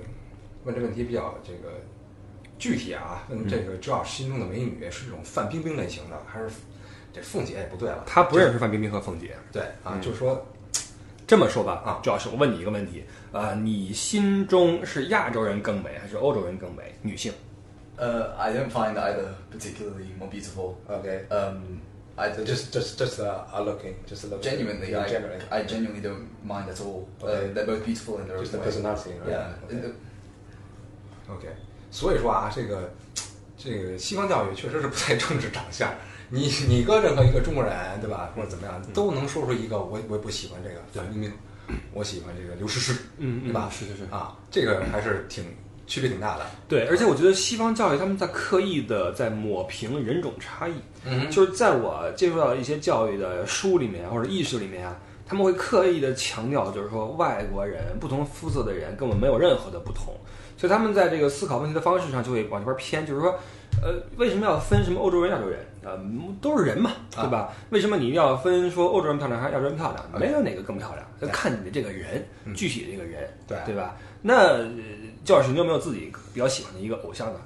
[0.64, 1.74] 问这问题比较这个
[2.58, 6.48] 具体啊，问这个 Josh 心中的美女是这种范冰冰类型的，还是
[7.16, 8.04] 这凤姐也不对了？
[8.06, 9.34] 他不认识范冰冰和凤姐。
[9.50, 10.46] 对啊，嗯就是说
[11.26, 16.94] 这么说吧，啊主要是我问你一个问题，呃，你心中是亚洲人更美，还是欧洲人更美？
[17.00, 17.32] 女性
[17.98, 20.74] ？Uh, I don't find either particularly more beautiful.
[20.86, 21.26] Okay.
[21.30, 21.80] Um,
[22.18, 24.42] I just just just uh, are looking, just looking.
[24.42, 25.44] genuinely, yeah, I, genuinely.
[25.50, 27.08] I genuinely don't mind at all.
[27.20, 27.50] Okay.
[27.50, 28.64] Uh, they're both beautiful in their just own the way.
[28.64, 29.30] personality, right?
[29.30, 29.48] Yeah.
[29.68, 29.92] Okay.
[31.28, 31.48] OK，
[31.90, 32.92] 所以说啊，这个
[33.56, 35.92] 这个西方教育确实是不太重视长相。
[36.28, 41.32] 你你搁任何一个中国人，对吧，或者怎么样，都能说出一个我我不喜欢这个范冰冰，
[41.92, 43.68] 我喜欢这个刘诗诗，嗯对吧？
[43.70, 44.04] 是是是。
[44.10, 45.44] 啊，这个还是挺
[45.86, 46.46] 区别挺大的。
[46.68, 60.12] 对，而且我觉得西方教育他们在刻意的在抹平人种差异，嗯就是在我接触到的一些教育的书里面或者意识里面啊，他们会刻意的强调，就是说外国人不同肤色的人根本没有任何的不同，
[60.56, 63.38] 所以他们在这个思考问题的方式上就会往这边偏，就是说，
[63.80, 65.60] 呃，为什么要分什么欧洲人、亚洲人？
[65.86, 65.96] 呃，
[66.42, 67.52] 都是人嘛，对吧？
[67.70, 70.20] 为什么你要分说欧洲人漂亮还是亚洲人漂亮？
[70.20, 73.94] 没有哪个更漂亮，要看你的这个人，具体的这个人，对对吧？
[74.20, 74.68] 那呃
[75.24, 77.38] 教师，你有没有自己比较喜欢的一个偶像呢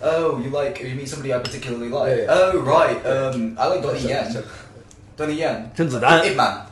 [0.00, 0.82] ？Oh, you like?
[0.82, 2.08] You mean somebody I particularly like?
[2.08, 2.52] Yeah, yeah.
[2.52, 2.96] Oh, right.
[3.04, 4.32] Um, I like Donnie Yen.
[4.32, 4.42] 是
[5.16, 5.70] Donnie Yen.
[5.74, 6.66] 甄子丹，Ip Man.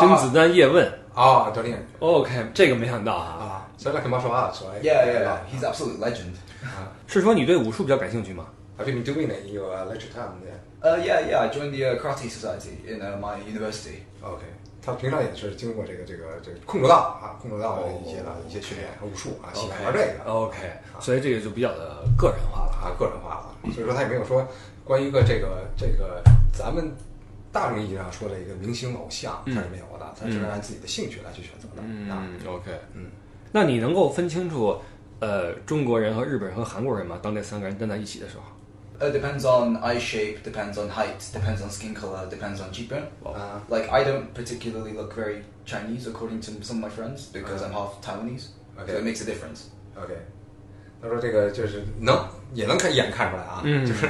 [0.00, 4.80] 甄子丹叶问啊，教练，OK，这个没想到啊，啊，所以 like martial arts, right?
[4.82, 5.38] Yeah, yeah, yeah.
[5.52, 6.32] He's absolute legend.
[6.62, 8.46] 啊是说你对武术比较感兴趣吗？
[8.78, 10.60] Have you been doing it in your uh, lecture time there?
[10.82, 11.40] Uh, yeah, yeah.
[11.40, 14.02] I joined the uh, karate society in uh, my university.
[14.20, 14.44] OK，
[14.82, 20.58] 他平常也是经过这个这个这个空手道啊，空手道的一些的一些训练和武术啊，喜欢玩这个 OK，
[21.00, 22.72] 所以这个就比较的个人化了。
[22.72, 23.72] 啊，个人化了。
[23.72, 24.46] 所以说他也没有说
[24.84, 26.92] 关于一个这个这个咱们
[27.50, 32.28] 大众意义上说的一个明星偶像，他是没有的，他只是按自己的兴趣来去选择的啊。
[32.46, 33.06] ，OK，嗯，
[33.52, 34.76] 那你能够分清楚，
[35.20, 37.18] 呃，中国人和日本人和韩国人吗？
[37.22, 38.42] 当这三个人站在一起的时候，
[38.98, 43.04] Uh, depends on eye shape, depends on height, depends on skin color, depends on cheekbone.
[43.22, 47.62] 啊 Like I don't particularly look very Chinese according to some of my friends because
[47.62, 48.48] I'm half Taiwanese.
[48.78, 48.92] Okay.
[48.92, 49.68] So it makes a difference.
[49.96, 50.18] Okay.
[51.02, 54.08] 他说这个就是能也能看一眼看出来啊，嗯就是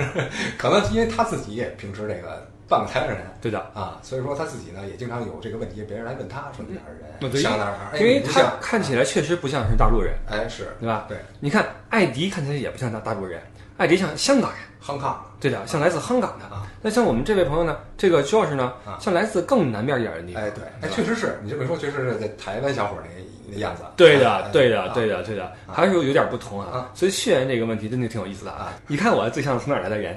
[0.56, 3.18] 可能因为他自己也平时这个半个台湾人。
[3.40, 11.06] 对的，啊，所以说他自己呢也经常有这个问题，别人来问他说你哪儿人，像哪儿哪儿，哎因为他看起来确实不像是大陆人，哎是，对吧？
[11.08, 13.42] 对，你看艾迪看起来也不像大大陆人，
[13.76, 14.60] 艾迪像香港人。
[14.80, 16.62] 香港对的，像来自香港的啊。
[16.80, 20.42] 那像我们这位朋友呢，这个 George 呢啊，像来自更南边一点的地方。
[20.42, 23.08] 哎对，哎确实是你这么一说，确实是在台湾小伙那
[23.52, 26.90] 那样子，对的哎，对的，啊对的，对的，还是有有点不同啊啊。
[26.94, 28.72] 所以血缘这个问题真的挺有意思的啊。
[28.86, 30.16] 你看我最像从哪来的人？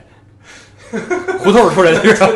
[1.39, 2.29] 胡同出来的是吧？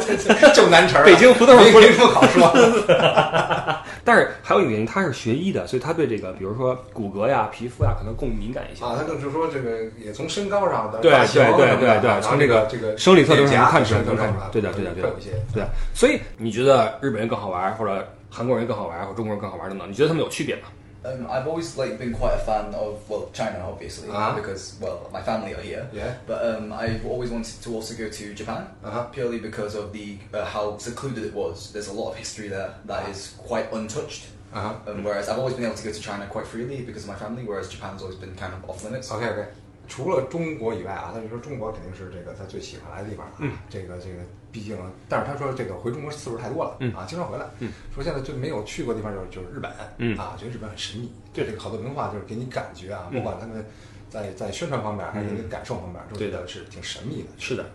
[0.53, 3.79] 就南城北京胡同儿出来没没什么好说的。
[4.05, 8.83] 但是还有一个原因，他是学医的，所以他对这个，比如说骨骼呀、皮肤呀，可能更敏感一些。
[8.83, 15.09] 啊，他更是说这个也从身高上的对对对对对从这个这个生理特征上看出来能看出来对的对的对的
[15.53, 15.63] 对，
[15.93, 19.89] 所以你觉得日本人更好玩，或者韩国人更好玩，或者中国人更好玩等等？
[19.89, 20.63] 你觉得他们有区别吗？
[21.05, 24.35] Um, I've always like been quite a fan of well China obviously Uh-huh.
[24.39, 25.89] because well my family are here.
[25.91, 26.15] Yeah.
[26.25, 29.03] But um, I've always wanted to also go to Japan Uh-huh.
[29.11, 31.71] purely because of the uh, how secluded it was.
[31.73, 34.23] There's a lot of history there that is quite untouched.
[34.53, 37.09] 啊 Um, whereas I've always been able to go to China quite freely because of
[37.09, 39.11] my family, whereas Japan's always been kind of off limits.
[39.11, 39.47] OK OK，
[39.87, 43.33] 除了中国以外啊，他就说中国肯定是这个他最喜欢来的地方啊。
[43.39, 43.51] 嗯。
[43.69, 44.17] 这个这个，
[44.51, 44.77] 毕竟，
[45.09, 46.93] 但是他说这个回中国次数太多了，嗯。
[46.95, 47.45] 啊，经常回来。
[47.59, 47.71] 嗯。
[47.93, 50.17] 说现在就没有去过地方就是就是日本，嗯。
[50.17, 53.17] 啊，觉得日本很神秘，对这个好多文化就是给你感觉啊，嗯。
[53.17, 53.65] 不管他们
[54.09, 57.29] 在在宣传方面还是你的感受方面，都觉得是挺神秘的。
[57.37, 57.69] 是的，啊，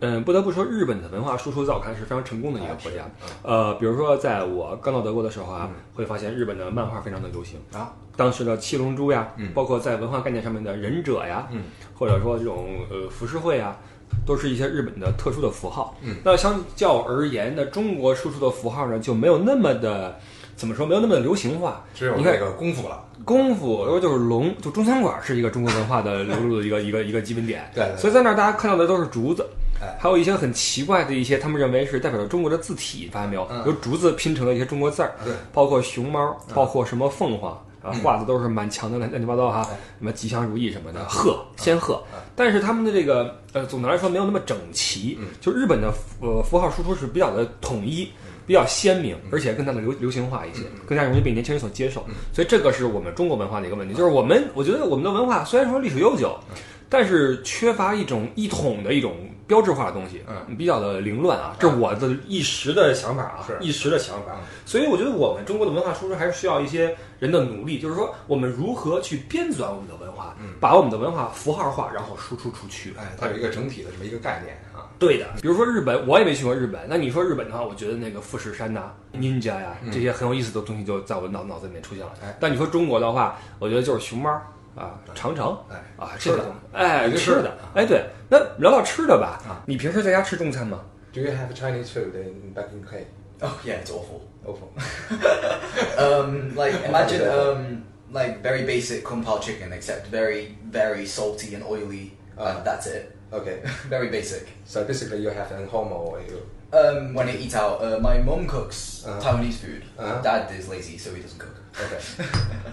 [0.00, 3.10] 嗯，不得不说，日本的文化输出在我看是非常成功的一个国家啊。
[3.42, 7.58] 呃，比如说在我刚到德国的时候啊嗯，会发现日本的漫画非常的流行。
[7.72, 11.64] 啊，当时的七龙珠呀，嗯包括在文化概念上面的忍者呀，嗯
[11.98, 13.76] 或者说这种呃浮世绘啊，
[14.24, 15.96] 都是一些日本的特殊的符号。
[16.02, 20.16] 嗯那相较而言呢，中国输出的符号呢就没有那么的
[20.54, 21.84] 怎么说，没有那么的流行化。
[21.92, 23.04] 只有那个功夫了。
[23.28, 27.70] 功夫，然后就是龙，就中餐馆是一个中国文化的流入的一个一个一个基本点。
[27.74, 28.00] 对对对。
[28.00, 29.46] 所以在那儿大家看到的都是竹子，
[29.82, 29.98] 哎。
[30.00, 33.46] 还有一些很奇怪的一些，他们认为是代表着中国的字体，发现没有？
[33.50, 33.62] 嗯。
[33.66, 35.34] 由竹子拼成了一些中国字儿，对。
[35.52, 37.62] 包括熊猫，包括什么凤凰。
[38.02, 39.78] 画的都是满墙的乱乱七八糟哈，哎。
[39.98, 42.02] 什么吉祥如意什么的，鹤仙鹤。
[42.12, 45.28] 嗯，但是他们的这个呃，总的来说没有那么整齐嗯。
[45.40, 48.10] 就日本的呃符号输出是比较的统一，
[48.48, 52.04] 比较鲜明，而且更加的流流行化一些，更加容易被年轻人所接受。
[52.32, 56.34] 所以这个是我们中国文化的一个问题，就是我们我觉得我们的文化虽然说历史悠久，
[56.88, 64.40] 但是缺乏一种一统的一种标志化的东西，嗯，比较的凌乱啊，这是我的一时的想法啊，是一时的想法嗯。
[64.66, 72.94] 所以我觉得我们中国的文化输出还是需要一些人的努力，就是说我们如何去编纂我们的文化，把我们的文化符号化，然后输出出去。
[72.98, 74.84] 哎，它有一个整体的这么一个概念啊。
[74.98, 76.80] 对的，比如说日本，我也没去过日本。
[76.88, 82.12] 那你说日本的话，我觉得那个富士山呐、ninja 呀，这些很有意思的东西就在我脑脑子里面出现了。
[82.20, 84.42] 哎但你说中国的话，我觉得就是熊猫
[84.77, 88.05] 啊、长城哎啊，这个吃的哎有些吃的吃的，哎对。
[88.29, 90.79] 那聊到吃的吧啊，你平时在家吃中餐吗？
[91.13, 93.05] Do you have Chinese food in back in UK?
[93.41, 94.21] Oh yeah, it's awful.
[94.45, 94.69] Awful.
[95.97, 101.63] Um, like imagine um, like very basic kung pao chicken, except very very salty and
[101.63, 102.11] oily.
[102.37, 102.57] Ah.
[102.57, 103.15] and that's it.
[103.31, 103.61] Okay.
[103.89, 104.47] very basic.
[104.65, 106.41] So basically, you have at home or you.
[106.75, 109.19] Um, when I eat out, uh, my mum cooks Uh-huh.
[109.21, 109.83] Taiwanese food.
[109.97, 110.21] Uh-huh.
[110.23, 111.53] Dad is lazy, so he doesn't cook.
[111.77, 111.95] OK，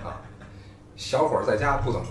[0.02, 0.16] 啊，
[0.95, 2.07] 小伙儿在家不怎么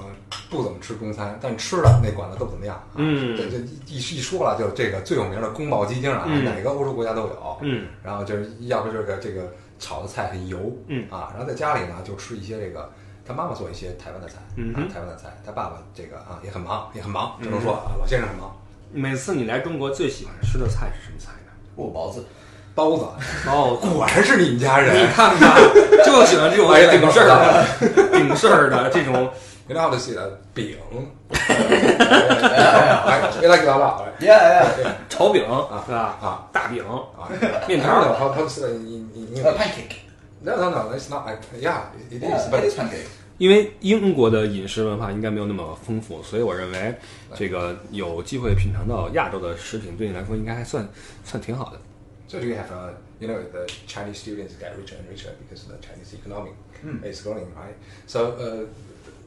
[0.50, 2.76] 不怎么吃中餐，但吃的那管子都不怎么样。
[2.76, 7.58] 啊、嗯这这一一一说了，就这个最有名的宫保鸡丁啊，嗯哪个欧洲国家都有。
[7.62, 12.90] 嗯，然后就是要不这个这个炒的菜很油，嗯啊，然后在家里呢就吃一些这个。
[13.26, 15.34] 他妈妈做一些台湾的菜，嗯啊，台湾的菜。
[15.46, 18.54] 他爸爸这个啊也很忙，也很忙，只能说啊，老先生很忙。
[18.92, 21.50] 每次你来中国最喜欢吃的菜是什么菜呢？
[21.76, 22.22] 哦，包子。
[22.74, 23.04] 包子，
[23.48, 25.02] 哦，果然是你们家人。
[25.02, 25.54] 你看看，
[26.04, 27.64] 就喜欢这种哎顶事儿的、
[28.18, 29.30] 顶事儿的 这种。
[29.66, 30.76] Know how to say that 饼？
[31.38, 34.90] 哎，别来给老老 Yeah, yeah.
[35.08, 36.18] 炒饼啊是吧？
[36.20, 37.28] 啊大饼、啊！
[37.66, 38.14] 面条儿。
[38.18, 39.56] how how to say in in A English?
[39.56, 39.96] pancake.
[40.42, 41.26] No, no, no, it's not.
[41.58, 43.06] Yeah, it Yeah, is, it but is pancake.
[43.38, 46.94] 因为英国的饮食文化应该没有那么丰富，所以我认为
[47.34, 50.86] 这个有机会品尝到亚洲的食品，对你来说应该还算
[51.24, 51.78] 算挺好的。
[52.34, 55.78] So do you have, uh, you know, the Chinese students get richer and richer because the
[55.78, 56.50] Chinese economy
[56.84, 57.02] Mm.
[57.04, 57.76] is growing, right?
[58.06, 58.66] So uh,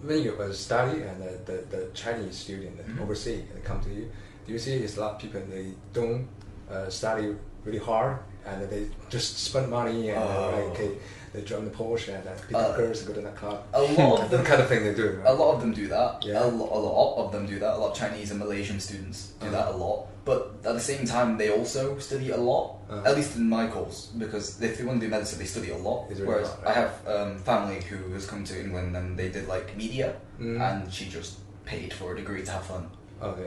[0.08, 4.06] when you uh, study and uh, the the Chinese student overseas and come to you,
[4.46, 6.28] do you see it's a lot of people they don't
[6.70, 7.34] uh, study
[7.66, 8.14] really hard
[8.46, 10.52] and they just spend money and Oh.
[10.56, 10.92] like okay,
[11.34, 13.64] they drive the Porsche and uh, pick Uh, up girls and go to the club.
[13.74, 15.22] a lot of them- kind of thing they do.
[15.26, 16.24] A lot of them do that.
[16.24, 16.44] Yeah.
[16.44, 17.74] A, lo- a lot of them do that.
[17.76, 20.08] A lot of Chinese and Malaysian students do that a lot.
[20.26, 22.66] But at the same time, they also study a lot.
[22.90, 23.04] Uh-huh.
[23.10, 25.78] At least in my course, because if they want to do medicine, they study a
[25.78, 26.10] lot.
[26.10, 29.76] Whereas hard, I have um, family who has come to England and they did like
[29.78, 30.60] media, Mm.
[30.62, 32.84] and she just paid for a degree to have fun.
[33.22, 33.40] OK，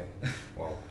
[0.56, 0.66] 哇，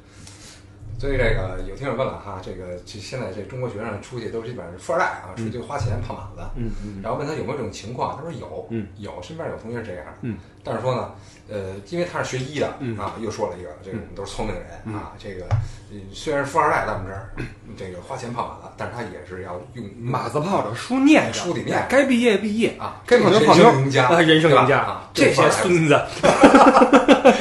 [1.00, 6.52] 所以这个有听友问了哈，这个其实现在这中国学生出去都基本上是富二代啊，出去花钱胖满子。
[6.58, 10.06] 嗯嗯然后问他有没有这种情况，他说有，嗯有，身边有同学这样。
[10.22, 11.12] 嗯，但是说呢，
[11.52, 12.98] 呃，因为他是学医的嗯。
[12.98, 15.46] 啊，又说了一个，这个我们都是聪明人啊，这个
[15.92, 17.32] 呃虽然是富二代在我们这儿，
[17.78, 26.00] 这个花钱泡马子，但是他也是要用马子泡着，书念着，书得念该毕业毕业啊该泡妞泡妞，人生赢家啊，人生赢家啊，这些孙子。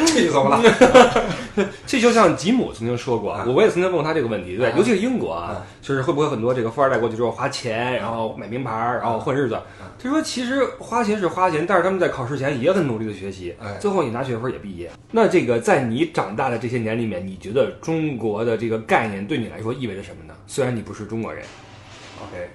[0.07, 0.61] 气死我了？
[1.87, 4.75] 这就像吉姆曾经说过，啊我我也曾经问过他这个问题，对，啊。
[4.77, 9.59] 尤其是英国啊啊，就是会不会很多这个富二代过去之后花钱，然后买名牌，然后混日子。
[10.01, 14.92] 他说，其实花钱是花钱，但是他们在考试前也很努力的学习哎，最后也拿学分也毕业。
[15.12, 20.34] 那这个在你长大的这些年里面，你觉得中国的这个概念对你来说意味着什么呢？
[20.48, 21.46] 虽然你不是中国人，
[22.22, 22.50] OK，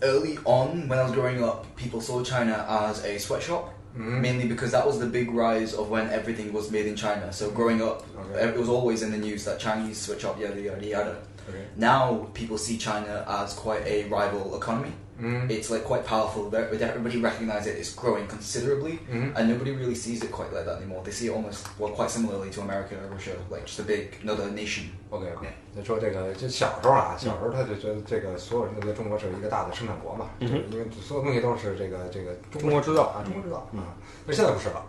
[0.00, 3.66] Early on, when I was growing up, people saw China as a sweatshop.
[3.94, 7.30] Mainly because that was the big rise of when everything was made in China.
[7.30, 8.48] So growing up, Okay.
[8.48, 11.16] it was always in the news that Chinese sweatshop, yada yada yada.
[11.46, 11.66] Okay.
[11.76, 14.92] Now people see China as quite a rival economy.
[15.21, 15.49] Mm.
[15.49, 16.49] It's like quite powerful.
[16.49, 17.75] Ver- Everybody recognize it.
[17.77, 19.35] It's growing considerably, Mhm.
[19.35, 21.01] and nobody really sees it quite like that anymore.
[21.03, 24.15] They see it almost well, quite similarly to America or Russia, like just a big
[24.21, 24.91] another nation.
[25.09, 33.95] OK OK，就说这个，就小时候啊，小时候他就觉得这个所有人都觉得中国是一个大的生产国嘛，就是因为所有东西都是这个这个中国制造啊，中国制造啊。
[34.25, 34.83] 那现在不是了，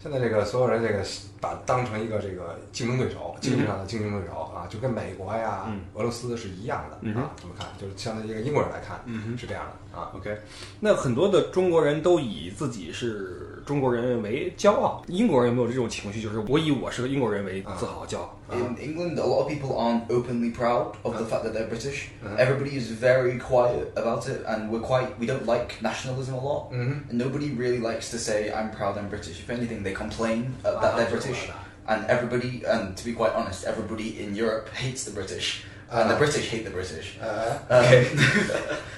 [0.00, 1.04] 现在这个所有人这个
[1.40, 7.30] 把当成一个这个竞争对手，经济上的竞争对手啊，就跟美国呀、俄罗斯是一样的啊。
[7.36, 7.66] 怎么看？
[7.78, 9.04] 就是相当于一个英国人来看，
[9.36, 10.10] 是这样的啊。
[10.16, 10.34] OK，
[10.80, 16.21] 那很多的中国人都以自己是中国人为骄傲，英国人有没有这种情绪？
[16.21, 18.39] 就是我以我是个英国人为自豪、骄傲。
[18.51, 22.09] In England, a lot of people aren't openly proud of the fact that they're British.
[22.37, 25.17] Everybody is very quiet about it, and we're quite.
[25.19, 26.71] We don't like nationalism a lot.
[26.71, 30.79] And nobody really likes to say, "I'm proud I'm British." If anything, they complain uh,
[30.81, 31.49] that they're British.
[31.85, 36.15] And everybody, and to be quite honest, everybody in Europe hates the British, and the
[36.15, 37.17] British hate the British.
[37.19, 37.59] Um,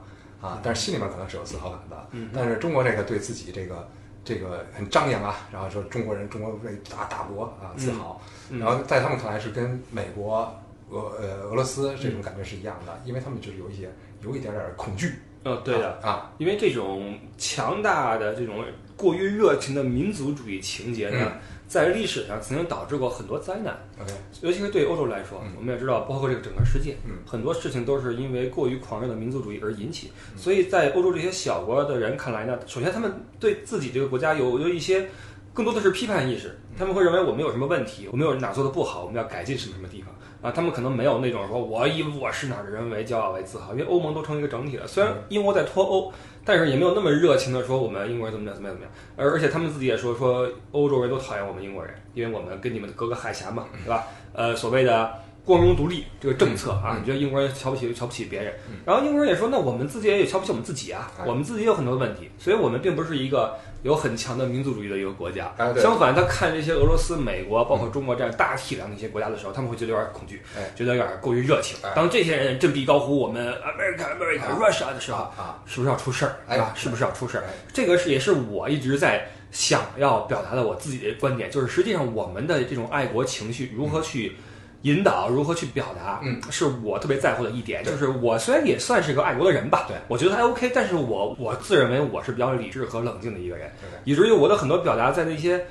[0.41, 2.07] 啊，但是心里面可能是有自豪感的。
[2.33, 3.87] 但是中国这个对自己这个
[4.23, 10.53] 这个很张扬啊，然后说中国人中国为大大国啊自豪，然后在他们看来是跟美国。
[10.93, 13.89] 俄呃俄罗斯这种感觉是一样的，因为他们就是有一些
[14.21, 15.13] 有一点点恐惧。
[15.45, 18.61] 嗯，对的，啊，因为这种强大的这种
[18.97, 21.31] 过于热情的民族主义情节呢，
[21.71, 23.73] 在历史上曾经导致过很多灾难。
[23.97, 30.11] OK，尤其是对欧洲来说，我们也知道，包括这个整个世界，嗯很多事情都是因为过于狂热的民族主义而引起。
[30.35, 35.07] 所以在欧洲这些小国的人看来呢，首先他们对自己这个国家有有一些
[35.53, 40.51] 更多的是批判意识，他们会认为我们有什么问题，我们有哪做的不好，我们要改进什么什么地方啊。
[40.51, 44.87] 他们可能没有那种说我以我是哪儿的人为骄傲为自豪，因为欧盟都成一个整体了。
[44.87, 46.13] 虽然英国在脱欧，
[46.45, 48.93] 但是也没有那么热情的说我们英国人怎么样怎么样怎么样。
[49.17, 54.07] 而而且他们自己也说说欧洲人都讨厌我们英国人，因为我们跟你们隔个海峡嘛，对吧？
[54.33, 55.11] 呃，所谓的。
[55.43, 58.53] 光荣独立这个政策啊，你觉得英国人瞧不起瞧不起别人，
[58.85, 65.53] 然后英国人也说，那我们自己也有瞧不起我们自己啊，我们自己也有很多问题，所以我们并不是一个有很强的民族主义的一个国家。
[65.57, 71.91] 哎相反，他看这些俄罗斯、美国，包括中国这样大体量的一些国家的时候，他们会觉得有点恐惧，哎觉得有点过于热情哎。
[71.95, 76.35] 当这些人振臂高呼我们 America America 啊 Russia 的时候，啊是不是要出事儿？
[76.75, 77.49] 是不是要出事儿哎？
[77.73, 84.35] 这个是也是我一直在想要表达的我自己的观点，就是实际上我们的这种爱国情绪如何去。
[84.83, 87.83] 引导如何去表达，嗯，是我特别在乎的一点。
[87.83, 95.65] 就是我虽然也算是个爱国的人吧，对我觉得还 OK，但是我我自认为我是比较理智和冷静的一个人，对以至于我的很多表达在那些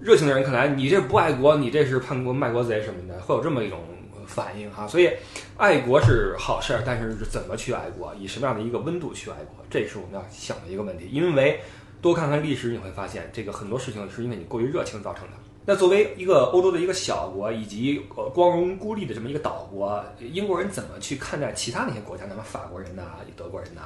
[0.00, 3.80] 热情的人看来，你这不爱国，你这是叛国卖国贼什么的，会有这么一种
[4.26, 4.86] 反应哈。
[4.86, 5.10] 所以，
[5.56, 11.08] 爱国是好事儿，但是怎么去爱国，以什么样的一个温度去爱国，这是我们要想的一个问题。
[11.10, 11.60] 因为
[12.02, 15.32] 多看看历史，你会发现，这个很多事情是因为你过于热情造成的。
[15.65, 22.25] 那作为一个欧洲的一个小国，以及呃光荣孤立的这么一个岛国，英国人怎么去看待其他那些国家？
[22.27, 23.03] 那么法国人呐、
[23.35, 23.81] 德国人呐、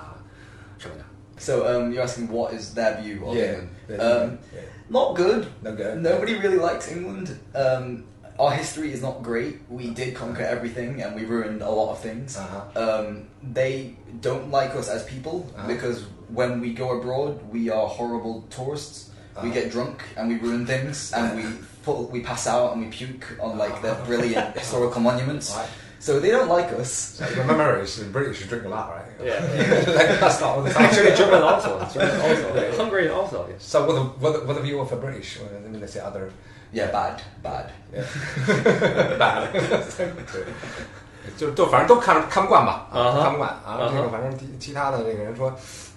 [0.77, 1.03] 什么的？
[1.37, 3.55] So um, you're asking what is their view of Yeah.
[3.55, 3.67] England?
[3.89, 3.97] Yeah.
[3.97, 4.61] Um, Yeah.
[4.87, 5.47] Not good.
[5.61, 5.97] Not good.
[5.97, 7.29] Nobody really likes England.
[7.53, 8.03] Um,
[8.37, 9.59] our history is not great.
[9.67, 12.37] We did conquer everything and we ruined a lot of things.
[12.37, 12.79] Uh-huh.
[12.79, 15.67] Um, they don't like us as people Uh-huh.
[15.67, 19.09] because when we go abroad, we are horrible tourists.
[19.41, 19.53] We Uh-huh.
[19.61, 21.43] get drunk and we ruin things and we
[21.83, 25.49] put, we pass out and we puke on like the brilliant historical monuments.
[25.57, 25.67] Right.
[25.99, 27.19] So they don't like us.
[27.37, 29.09] Remember, it's British drink a lot, right?
[29.23, 29.39] Yeah.
[29.97, 30.85] like that's all the time.
[30.85, 33.47] Actually, German also, German also, Hungary also.
[33.57, 36.29] So what the what the, what the view of the British when they say other
[36.73, 37.69] Yeah, bad, bad.
[39.17, 40.43] bad，对，
[41.37, 43.61] 就就反正都看看不惯吧，啊哈看不惯啊。
[43.65, 45.53] 啊哈这个反正其其他的这个人说，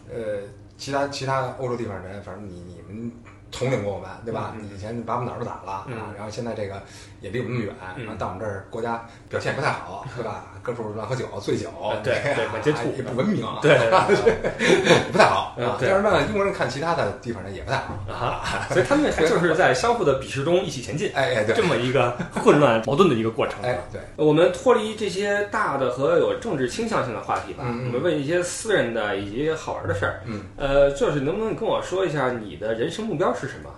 [0.09, 0.41] 呃，
[0.77, 3.11] 其他其他欧洲地方人，反正你你们
[3.52, 4.54] 统领过我们，对吧？
[4.74, 6.82] 以前把我们哪儿都打了嗯啊，然后现在这个
[7.20, 10.46] 也离我们那么远，嗯然后到我们这儿国家表现不太好，对吧？
[10.62, 11.70] 各处乱喝酒、醉酒，
[12.04, 13.78] 对对满街吐也不文明，对
[15.12, 23.56] 不太好但是呢，英国人看其他的地方呢也不太好，啊，所以他们就是在相互的鄙视中一起前进，哎哎对这么一个混乱矛盾的一个过程。
[23.64, 24.02] 哎对。
[24.16, 30.22] 我们脱离这些大的和有政治倾向性的话题吧，我们问一些私人的以及好玩的事儿。
[30.26, 33.70] 嗯，呃，就是能不能跟我说一下你的人生目标是什么？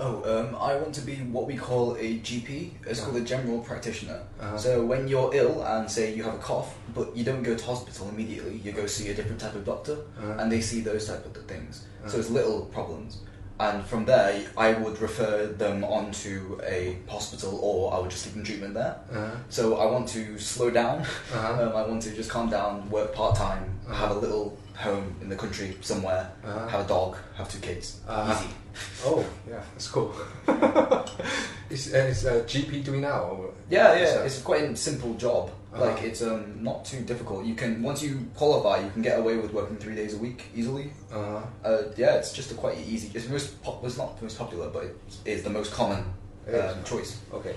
[0.00, 2.70] Oh, um, I want to be what we call a GP.
[2.86, 4.22] It's called a general practitioner.
[4.40, 4.58] Uh-huh.
[4.58, 7.64] So when you're ill and say you have a cough, but you don't go to
[7.64, 10.34] hospital immediately, you go see a different type of doctor, Uh-huh.
[10.40, 11.84] and they see those type of things.
[12.06, 13.18] So it's little problems.
[13.60, 18.24] And from there, I would refer them on to a hospital, or I would just
[18.24, 18.96] give them treatment there.
[19.12, 19.30] Uh-huh.
[19.48, 21.02] So I want to slow down.
[21.02, 21.52] Uh-huh.
[21.62, 25.29] Um, I want to just calm down, work part time, have a little home in
[25.29, 26.67] the country somewhere, Uh-huh.
[26.69, 27.99] have a dog, have two kids.
[28.07, 28.33] Uh-huh.
[28.33, 28.49] Easy.
[29.05, 30.11] Oh, yeah, that's cool.
[31.69, 33.21] is is uh, GP doing now?
[33.31, 35.49] or- Yeah, is yeah, that- it's quite a simple job.
[35.71, 35.85] Uh-huh.
[35.85, 37.45] Like it's um not too difficult.
[37.45, 40.41] You can once you qualify, you can get away with working three days a week
[40.55, 40.91] easily.
[41.13, 41.41] uh-huh.
[41.63, 43.11] Uh, yeah, it's just a quite easy.
[43.13, 44.95] It's most pop, it's not the most popular, but it
[45.25, 46.03] is the most common
[46.47, 46.71] It is.
[46.73, 47.11] um, choice.
[47.31, 47.53] OK，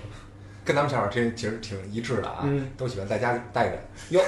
[0.64, 3.78] 跟咱们想法真其实挺一致的啊，嗯都喜欢在家待着。
[4.10, 4.20] 哟，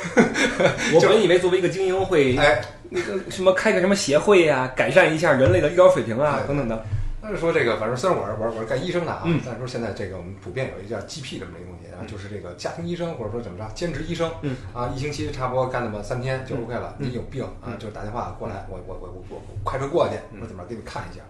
[0.95, 6.84] 我本以为作为一个精英会哎， 那个什么开个什么协会呀、改善一下人类的医疗水平啊哎等等的。
[7.22, 16.96] 但是说这个，反正虽然我是我是我是干医生的啊，嗯但是说现在这个我们普遍有一个叫 GP 这么一个东西啊，就是这个家庭医生或者说怎么着兼职医生，嗯啊，一星期差不多干那么三天就嗯 OK 了。
[17.00, 21.22] 嗯你有病啊嗯，就打电话过来，我我我我我我开车过去，嗯我怎么着给你看一下。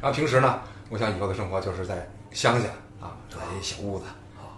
[0.00, 2.68] 然后平时呢，我想以后的生活就是在乡下
[3.00, 4.06] 啊，住在一小屋子，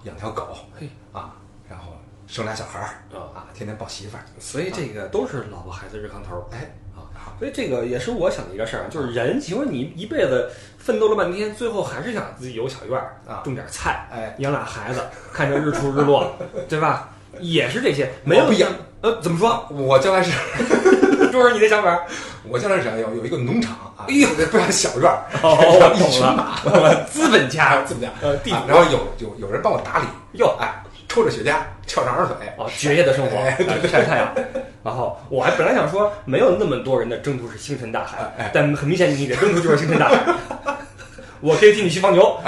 [0.04, 1.34] 养条狗嘿，啊，
[1.68, 1.95] 然后
[2.26, 2.84] 生俩小孩儿
[3.16, 6.48] 啊啊，天天抱媳妇儿，所以这个都是老婆孩子热炕头。
[6.52, 7.06] 哎，啊，
[7.38, 15.00] 所以这个也是我想的一个事儿啊，就是人，其实你一辈子奋斗了半天，最后还是想自己有小院儿啊种点菜，哎，养俩孩子，
[15.32, 16.34] 看着日出日落，
[16.68, 17.10] 对吧？
[17.38, 18.70] 也是这些，没有我不养。
[19.02, 19.66] 呃，怎么说？
[19.70, 20.32] 我将来是。
[21.30, 22.00] 就是你的想法。
[22.48, 28.12] 我将来是想有有一个农场啊，哎呦不要小院儿，哦， 一群马，了，资本家，怎么样？
[28.22, 30.82] 呃，然后有有有人帮我打理，哟，哎，
[31.16, 31.56] 抽着雪茄，
[31.86, 33.38] 翘着二腿，哦，爵爷的生活，
[33.88, 34.34] 晒太阳。
[34.84, 40.22] 然后我还本来想说，没有那么多人的征途是星辰大海但很明显你的征途就是星辰大海。
[41.40, 42.38] 我可以替你去放牛，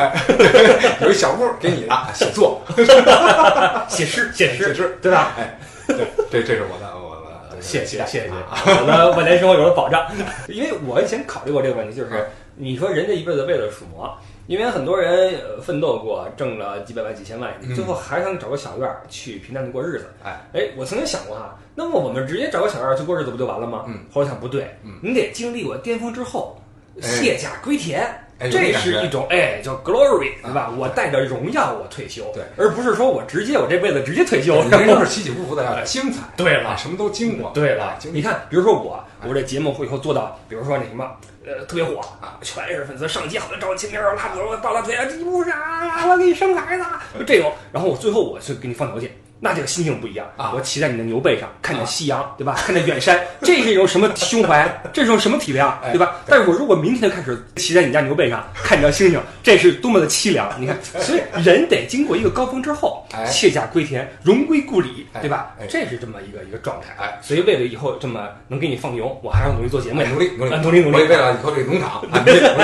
[1.01, 2.61] 有一小屋给你的写作，
[3.89, 5.33] 写诗，写诗，写诗对吧？
[5.39, 7.17] 哎，对，这这是我的我
[7.51, 10.07] 的，谢谢谢谢，啊我的晚年生活有了保障。
[10.49, 14.15] 因为我以前考虑过这个问题，就是你说人这一辈子为了什么？
[14.49, 20.07] 因为很多人呃奋斗过，挣了几百万、几千万，嗯最后还想找个小院儿去平淡的过日子。
[20.25, 23.85] 哎，哎，我曾经想过哈，那么我们直接找个小院儿去过日子不就完了吗？
[23.87, 26.59] 嗯，后来想不对，嗯你得经历过巅峰之后，
[27.01, 28.09] 哎卸甲归田。
[28.41, 30.73] 这是一种哎叫 glory，对吧？
[30.77, 41.05] 我带着荣耀我退休，对而不是说我直接我这辈子直接退休，人然后生是起起伏伏的，要精彩，对了啊，什么都经过，对了，你看，比如说我，我这节目会以后做到，比如说那什么，
[41.45, 46.85] 呃，特别火啊，全是粉丝上街好像找我签名儿，拉我抱大腿啊，你不是啊，我给你生孩子
[47.27, 49.13] 这种，然后我最后我去给你放牛去。
[49.41, 52.55] 那这个心情不一样啊我骑在你的牛背上，看着夕阳，对吧？
[52.59, 54.69] 看着远山， 这是一种什么胸怀？
[54.93, 56.17] 这是一种什么体量，哎对吧？
[56.27, 60.51] 但是我如果明天就开始骑在你家牛背上， 看着星星，这是多么的凄凉！
[60.59, 65.67] 你看，所以人得经过一个高峰之后，哎卸甲归田，荣归故里，哎对吧哎？
[65.69, 66.95] 这是这么一个一个状态。
[66.99, 70.97] 哎所以为了以后这么能给你放牛，我还要努力做节目呀，努力努力啊努力努力。
[70.97, 72.63] 为了以后这个农场，啊努力努力，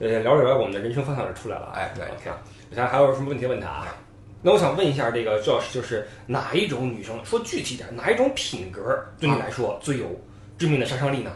[0.00, 1.72] 呃，聊着聊着，我们的人生方向就出来了。
[1.74, 2.30] 哎对，OK，
[2.70, 3.86] 我想还有什么问题问他啊？
[4.43, 8.81] 那我想问一下，这个 Josh，就是哪一种女生，说具体点，哪一种品格
[9.19, 10.07] 对你来说最有
[10.57, 11.31] 致命的杀伤力呢？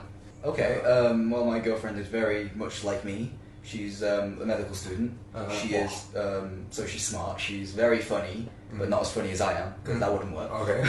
[0.45, 0.81] Okay.
[0.85, 3.29] Um, well, my girlfriend is very much like me.
[3.65, 5.11] She's um, a medical student.
[5.33, 5.85] Uh, she wow.
[5.85, 7.39] is um, so she's smart.
[7.39, 10.51] She's very funny, but not as funny as I am because that wouldn't work.
[10.51, 10.83] OK，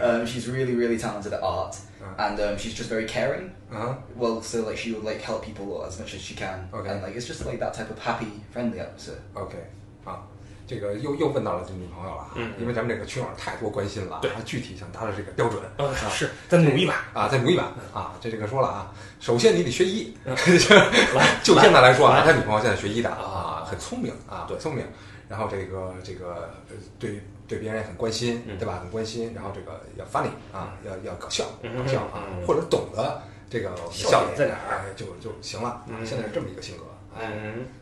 [0.00, 2.24] um, she's really, really talented at art, Uh.
[2.26, 3.50] and um, she's just very caring.
[3.70, 6.88] 嗯 Well, so like she would like help people as much as she can, Okay.
[6.88, 9.20] and like it's just like that type of happy, friendly atmosphere.
[9.34, 9.58] ，OK，
[10.06, 10.24] 啊。
[10.67, 12.53] 这个又又问到了这女朋友了啊，嗯。
[12.59, 14.31] 因为咱们这个群友太多关心了啊，对。
[14.45, 16.09] 具体想达到这个标准呃，啊。
[16.09, 17.05] 是，再努一把。
[17.13, 17.63] 啊，再努一把
[17.93, 18.13] 啊！
[18.19, 20.35] 这这个说了啊，首先你得学医，嗯。
[21.43, 24.57] 就现在来说啊，他女朋友现在学医的啊啊，很聪明啊，对。
[24.57, 24.85] 聪明。
[25.27, 28.57] 然后这个这个呃对对别人也很关心，嗯。
[28.57, 28.79] 对吧？
[28.81, 31.77] 很关心，然后这个要 funny 啊，要要搞笑，嗯。
[31.77, 34.81] 搞笑啊嗯，或者懂得这个笑笑点在哪儿？
[34.81, 35.83] 哎就就行了。
[36.03, 36.83] 现在是这么一个性格。
[37.17, 37.31] 哎，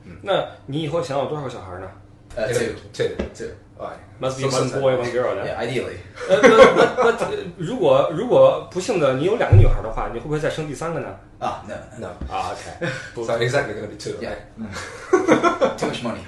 [0.05, 1.89] 嗯，那你以后想有多少个小孩呢
[2.36, 2.66] Uh, 这 two.
[2.66, 3.46] 个这个 Two.
[3.78, 3.99] 哎？
[4.20, 5.44] Must be so one sensitive boy, one girl 的。
[5.46, 5.96] Yeah, ideally.
[6.28, 11.16] 呃，那那那呃如果如果不幸的你有两个女孩的话，你会不会再生第三个呢？
[11.40, 11.74] Ah, no.
[11.99, 12.09] No.
[12.32, 14.14] 啊，OK，不 So exactly going to be two.
[14.20, 14.34] Yeah.
[14.59, 15.76] Right?
[15.78, 16.20] Too much money.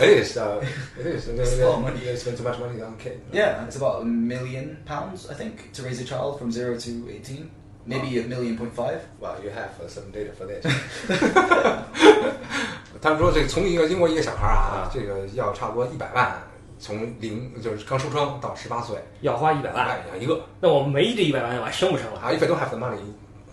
[0.00, 0.36] It is.
[0.38, 0.62] Uh,
[0.98, 1.28] it is.
[1.28, 2.00] It's a lot of money.
[2.06, 3.20] You spend too much money on kid.
[3.32, 6.90] Yeah, it's about a million pounds, I think, to raise a child from zero to
[7.10, 7.50] 18.
[7.86, 9.00] Maybe a million point five.
[9.18, 10.62] Well, you have uh, some data for this.
[13.00, 16.36] 他们说这个从一个英国一个小孩儿啊啊，这个要差不多一百万，
[16.78, 22.20] 从零就是刚出生到十八岁，要花一百万，哎养一个那我没这一百万，我还生不生了？
[22.20, 22.30] 啊。
[22.30, 23.00] If I don't have the money,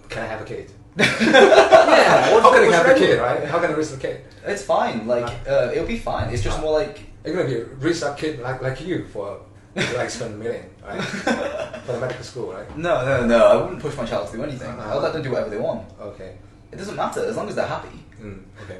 [0.09, 0.67] can I have a kid?
[0.97, 3.47] Yeah, How can I have a kid, right?
[3.47, 4.21] How can I raise a kid?
[4.45, 5.05] It's fine.
[5.07, 6.29] Like, uh, it'll be fine.
[6.33, 9.39] It's just more like You're gonna be raise a kid like like you for
[9.76, 11.00] like spend a million, right?
[11.84, 12.76] for the medical school, right?
[12.76, 13.46] no, no, no.
[13.46, 14.68] I wouldn't push my child to do anything.
[14.70, 14.94] Uh-huh.
[14.94, 15.86] I'll let them do whatever they want.
[16.00, 17.88] OK，It doesn't matter as long as they're happy.
[18.22, 18.76] 嗯，OK。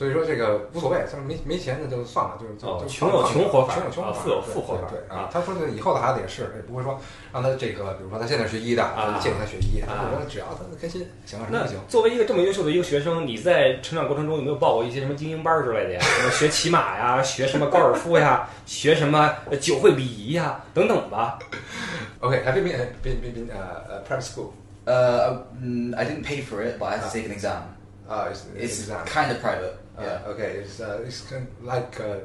[0.00, 5.30] 所以说这个无所谓，就是没没钱那就算了，就是就就哦穷有穷活法穷有穷活法，啊富有富活法对对啊啊。
[5.30, 6.98] 他说这以后的孩子也是，也不会说
[7.30, 11.78] 让他这个，比如说他现在学医的，啊建议他学医，啊我说只要他开心，行了，什么那都行。
[11.86, 16.00] 作为一个这么优秀的一个学生，你在成长过程中有没有报过一些什么精英班儿之类的呀？
[16.00, 21.38] 什么学骑马呀，学什么高尔夫呀，学什么呃酒会礼仪呀，等等吧
[22.20, 24.52] ？OK，have you been been been been uh, uh, private school?
[24.86, 27.76] Uh, mm, I didn't pay for it, but I had to take an exam.
[28.08, 29.04] Uh, it's, It's exam.
[29.04, 29.76] kind of private.
[30.00, 30.30] Uh, Yeah.
[30.32, 32.16] Okay, it's uh, it's kind of like uh,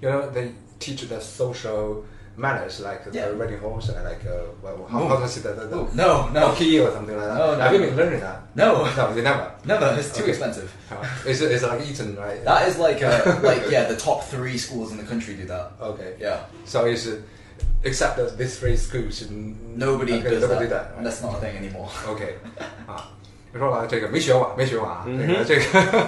[0.00, 2.04] you know they teach the social
[2.36, 3.26] manners like Yeah.
[3.28, 5.08] uh, riding horse and like uh, well, how, Ooh.
[5.08, 7.38] how does it the, the, the no, no, monkey or something like that.
[7.38, 7.60] No, no.
[7.60, 8.40] Have you been learning that?
[8.56, 8.84] No.
[8.96, 9.52] no, you never.
[9.64, 9.94] never.
[9.98, 10.30] It's too Okay.
[10.32, 10.72] expensive.
[10.90, 12.42] Uh, it's, it's like Eton, right?
[12.44, 15.72] That is like, uh, like yeah, the top three schools in the country do that.
[15.80, 16.16] okay.
[16.18, 16.44] Yeah.
[16.64, 17.20] So it's uh,
[17.84, 20.88] except that these three schools, Nobody okay, does nobody that.
[20.88, 20.94] that.
[20.96, 21.04] right?
[21.04, 21.90] That's not a thing anymore.
[22.08, 22.22] OK，
[22.88, 23.10] 啊，
[23.52, 26.06] 就说了这个没学过，没学过啊，嗯这个这个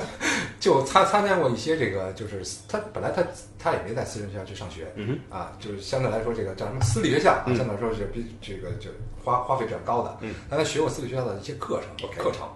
[0.58, 3.22] 就参参加过一些这个，就是他本来他
[3.58, 7.54] 他也没在私人学校去上学，嗯啊，就是相对来说这个叫什么私立学校啊，嗯。
[7.56, 8.88] 相对来说是比这个就
[9.22, 12.48] 花花费比较高的，嗯，但他学过私立学校的一些课程课程，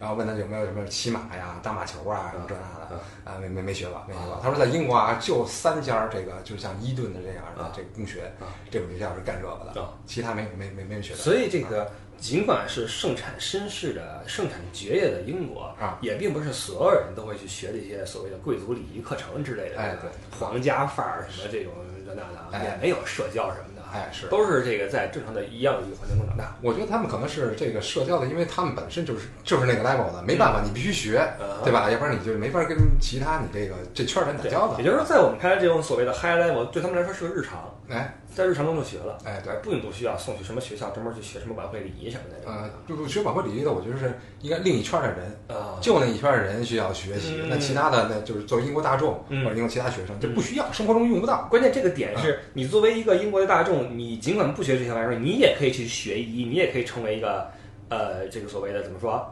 [0.00, 4.40] 然后问他有没有什么骑马呀、打马球啊什么这那嗯的，啊，没没没学过，没学过。
[4.42, 7.72] 他说在英国啊，就三家这个就像伊顿的这样的啊。
[7.74, 11.18] 这个公学啊，这种学校是干这个的啊，其他没没没没人学的。
[11.18, 11.90] 所以这个
[12.22, 21.72] 尽管是盛产绅士的、盛产爵爷的英国啊也并不是所有人都会去学这些所谓的贵族礼仪课程之类的，哎对吧皇家范儿什么这种
[22.06, 26.56] 这那的，哎也没有社交什么的，哎是都是这个在正常的一样的一个环境中长大。
[26.62, 31.90] 我觉得他们可能是这个社交的，因为他们本身就是就是那个 level 的，没办法，你必须学，嗯对吧？
[31.90, 34.78] 要不然你就没法跟其他你这个这圈儿人打交道。
[34.78, 39.52] 也就是说，在我们看来，这种所谓的 high level 对他们来说是个日常，哎，在日常中就学了，哎对。
[39.52, 42.50] 而并不需要送去什么学校专门去学什么晚会礼仪什么的。
[42.50, 47.48] 呃，就学晚会礼仪的，我觉得是应该另一圈儿的人，啊，就那一圈儿的人需要学习，嗯。
[47.50, 49.44] 那其他的那就是作为英国大众、嗯。
[49.44, 51.46] 或者英国其他学生就不需要，生活中用不到。
[51.50, 57.50] 关键这个点是你作为一个英国的大众，你尽管不学这些玩意儿，你也可以去学医，你也可以成为一个
[57.90, 59.30] 呃，这个所谓的怎么说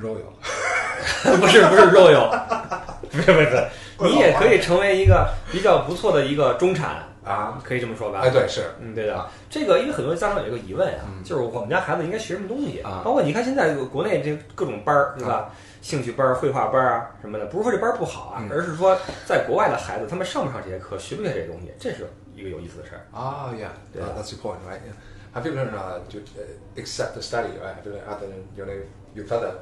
[0.00, 0.30] ？Royal，
[1.40, 2.30] 不是不是 royal，，
[3.10, 3.66] 不是不是，
[3.98, 8.20] 你也可以成为一个比较不错的一个中产，啊，可以这么说吧？
[8.22, 9.28] 哎，对，是嗯，对的。
[9.50, 15.50] 这个因为很多家长有一个疑问啊，嗯就是我们家孩子应该学什么东西啊包括你看现在国内这各种班儿，对吧？
[15.80, 23.06] 兴趣班儿、绘画班儿啊什么的，不是说这班儿不好啊，嗯而是说在国外的孩子他们上不上这些课，学不学这些东西，这是一个有意思的事儿。
[23.16, 24.80] 啊，Yeah，对 uh, that's your point, right?
[24.80, 24.94] Yeah.
[25.34, 27.76] Have you learned uh, to uh, accept the study, right?
[27.76, 28.72] Have you learned other than you know
[29.14, 29.52] your father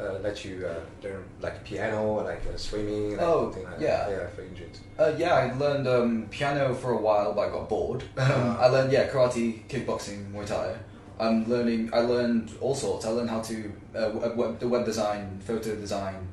[0.00, 4.08] uh, let you uh, learn like piano, like uh, swimming, like Oh, something like yeah.
[4.08, 4.10] that?
[4.10, 4.80] Yeah, for injuries.
[4.98, 8.02] Uh, yeah, I learned um, piano for a while, but I got bored.
[8.18, 10.76] Um, I learned yeah karate, kickboxing, Muay Thai.
[11.18, 11.90] I'm learning.
[11.94, 13.06] I learned all sorts.
[13.06, 16.28] I learned how to uh, web, web, the web design, photo design.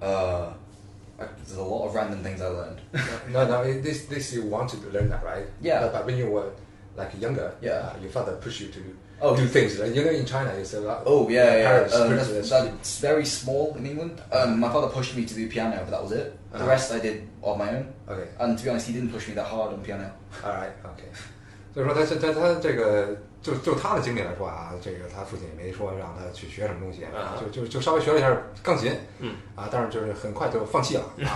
[0.00, 0.52] Uh,
[1.18, 2.80] I, there's a lot of random things I learned.
[3.32, 5.46] no, no, it- this this you wanted to learn that, right?
[5.60, 5.80] Yeah.
[5.80, 6.52] But, but when you were
[6.96, 7.92] like younger, Yeah.
[7.96, 9.77] uh, your father pushed you to Oh, do he- things.
[9.79, 9.93] Right?
[9.95, 11.03] You know, in China, it's a lot.
[11.05, 11.63] Oh yeah, yeah.
[11.71, 12.49] parents Um, push that's, us.
[12.49, 14.21] that's very small in England.
[14.31, 16.35] Um, my father pushed me to do piano, but that was it.
[16.51, 16.67] The Uh-huh.
[16.67, 17.85] rest I did on my own.
[18.09, 20.11] Okay, And to be honest, he didn't push me that hard on piano.
[20.43, 21.09] all right, okay.
[21.73, 31.26] 所以说他他他他这个 就就他的经历来说啊，这个他父亲也没说让他去学什么东西，啊就就就稍微学了一下钢琴，嗯啊，但是就是很快就放弃了，嗯、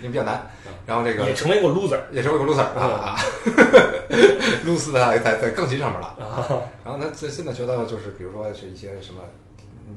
[0.00, 0.50] 因为比较难。
[0.86, 3.16] 然后这个也成为过 loser 也成为过 loser 啊，
[4.64, 6.06] 露丝在在在钢琴上面了。
[6.18, 6.46] 啊，
[6.84, 9.20] 然后他现现在学到的就是，比如说是一些什么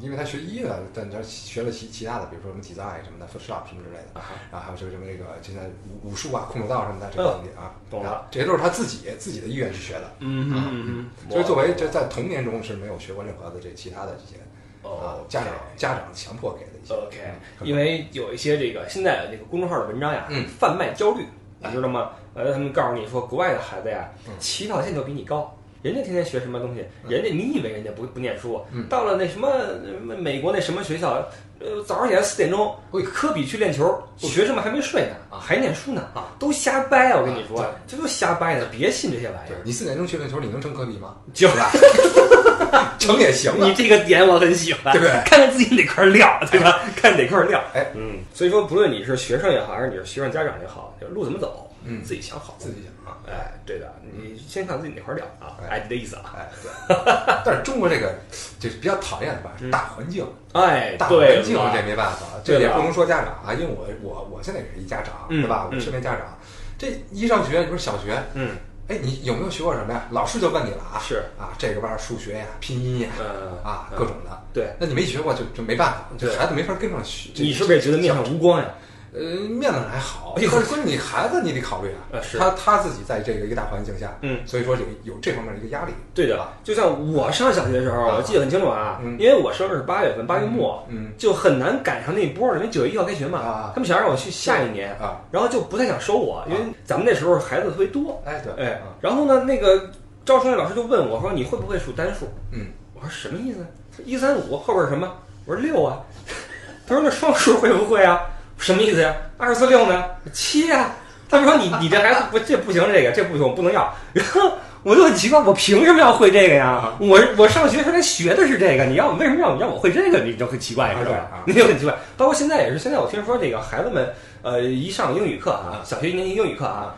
[0.02, 4.22] 因为他学医的，但他学了其其他的，比如说什么 design 什么的，Photoshop 什么之类的，
[4.52, 5.64] 然后还有就是什么这个现在
[6.04, 10.12] 武武术啊、空手道什么的这个东西啊，懂了这些都是他自己自己的意愿去学的。
[10.20, 14.42] 嗯嗯嗯嗯，所以作为这在童年中是没有学过任何的这其他的这些
[14.84, 14.90] 啊
[15.22, 16.94] 哦家长家长强迫给的一些。
[16.94, 17.18] OK，
[17.62, 21.26] 嗯因为有一些这个现在那个公众号的文章呀，嗯贩卖焦虑，
[21.60, 22.12] 你知道吗？
[22.34, 25.58] 呃，他们告诉你说，国外的孩子呀，嗯起跑线就比你高。
[25.86, 26.84] 人家天天学什么东西？
[27.08, 28.60] 人家你以为人家不不念书？
[28.72, 31.24] 嗯到了那什么呃美国那什么学校，
[31.60, 32.76] 呃，早上起来四点钟，
[33.14, 37.20] 科比去练球，学生们还没睡呢，啊还念书呢啊，都瞎掰啊！
[37.20, 39.62] 我跟你说啊，这都瞎掰的，别信这些玩意儿。
[39.64, 41.16] 你四点钟去练球，你能成科比吗？
[41.36, 41.56] 就是？
[42.98, 43.74] 成也行啊你。
[43.76, 46.80] 这个点我很喜欢，对不对看看自己哪块料，对吧？
[46.96, 47.64] 看哪块料。
[47.76, 52.56] 哎，嗯，所以说，不论你是学生也好，还是你是学生家长也好，这路怎么走，嗯自己想好。
[52.58, 52.92] 自己想
[53.24, 53.30] 啊。
[53.30, 56.36] 哎，对的，你先看自己哪块料啊，哎哎，你的意思啊。
[56.38, 56.96] 哎，对。
[57.46, 58.14] 但是中国这个
[58.60, 60.26] 就是比较讨厌的吧，是大环境。
[60.54, 65.68] 哎，大环境这没办法，这也不能说家长啊，因为我我我现在也是一家长，嗯对吧？
[65.70, 66.38] 我嗯身边家长，
[66.78, 68.52] 这一上学，你说小学，嗯
[68.88, 70.06] 哎，你有没有学过什么呀？
[70.12, 74.44] 老师就问你了啊，是啊，这个班儿数学呀、拼音呀，嗯啊，嗯各种的。
[74.54, 77.32] 对，那你没学过就就没办法，这孩子没法跟上学。
[77.34, 78.70] 你是不是也觉得面上无光呀？
[79.18, 82.38] 呃，面子上还好，但是你孩子你得考虑啊呃，是。
[82.38, 85.94] 他他自己在这个一个大环境下，嗯，所以说有有这方面的一个压力。
[86.14, 88.16] 对的，就像我上小学的时候，啊。
[88.18, 89.18] 我记得很清楚啊，嗯。
[89.20, 91.12] 因为我生日是八月份，八月末，嗯。
[91.18, 99.90] 就很难赶上那一波儿，因为九月一号开学嘛啊，他们想让我去下一年，啊，然后就不太想收我，因为咱们那时候孩子特别多，哎对，哎啊，然后呢，那个
[100.26, 102.28] 招生的老师就问我说：“你会不会数单数？
[102.52, 104.04] 嗯，？”我说：“什么意思？
[104.04, 105.10] 一三五后边是什么？”
[105.46, 106.02] 我说：“六啊。
[106.88, 108.20] ”他说：“那双数会不会啊？
[108.58, 109.14] 什么意思呀？
[109.38, 110.04] 二四六呢？
[110.34, 110.92] 七呀？”
[111.30, 114.54] 他们说：“你 你这孩子不这不行，这个这不行，我不能要。”然后
[114.84, 116.94] 我就很奇怪，我凭什么要会这个呀？
[117.00, 120.20] 我我上学时来学的是这个，你要为什么让让我会这个？
[120.20, 121.28] 你就很奇怪，你知道吧？
[121.46, 121.96] 你就很奇怪。
[122.16, 126.96] 包括现在也是，现在我听说这个孩子们，呃，一上英语课啊，小学一年级英语课啊，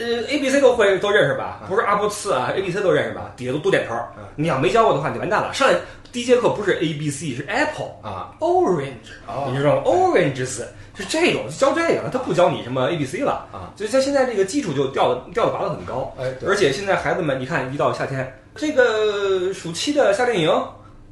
[0.00, 1.60] 呃，A B C 都会都认识吧？
[1.68, 3.30] 不是阿波次啊，A B C 都认识吧？
[3.36, 3.94] 底下都多点头。
[4.34, 5.52] 你要没教过的话，你就完蛋了。
[5.52, 5.78] 上来
[6.10, 10.62] 第一节课不是 A B C，是 Apple、啊，Orange，哦你知道吗？Oranges
[10.96, 13.70] 是这种教这个了，他不教你什么 A B C 了啊。
[13.76, 16.14] 所以他现在这个基础就掉的掉的拔的很高。
[16.18, 20.50] 哎对而且现在孩子们，你看一到夏天，这个暑期的夏令营。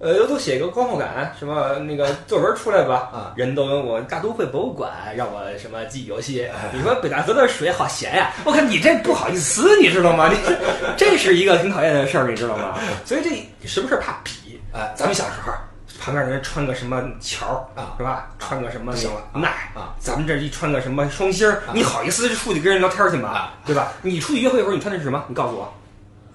[0.00, 10.28] 呃，都写个观后感，什么那个作文出来吧，啊人都问我大都会博物馆让我什么记忆游戏，哎你说北大河的水好咸呀，我看你这不好意思，你知道吗？
[10.30, 10.56] 你这
[11.10, 12.78] 这是一个挺讨厌的事儿，你知道吗？
[13.04, 14.60] 所以这什么事儿怕比？
[14.72, 15.52] 啊，咱们小时候，
[15.98, 18.28] 旁边人穿个什么桥儿啊是吧？
[18.38, 18.94] 穿个什么
[19.32, 23.54] 那啊咱们这一穿个什么双星儿，你好意思出去跟人聊天去吗啊？
[23.66, 23.92] 对吧？
[24.02, 25.24] 你出去约会的时候，你穿的是什么？
[25.26, 25.72] 你告诉我，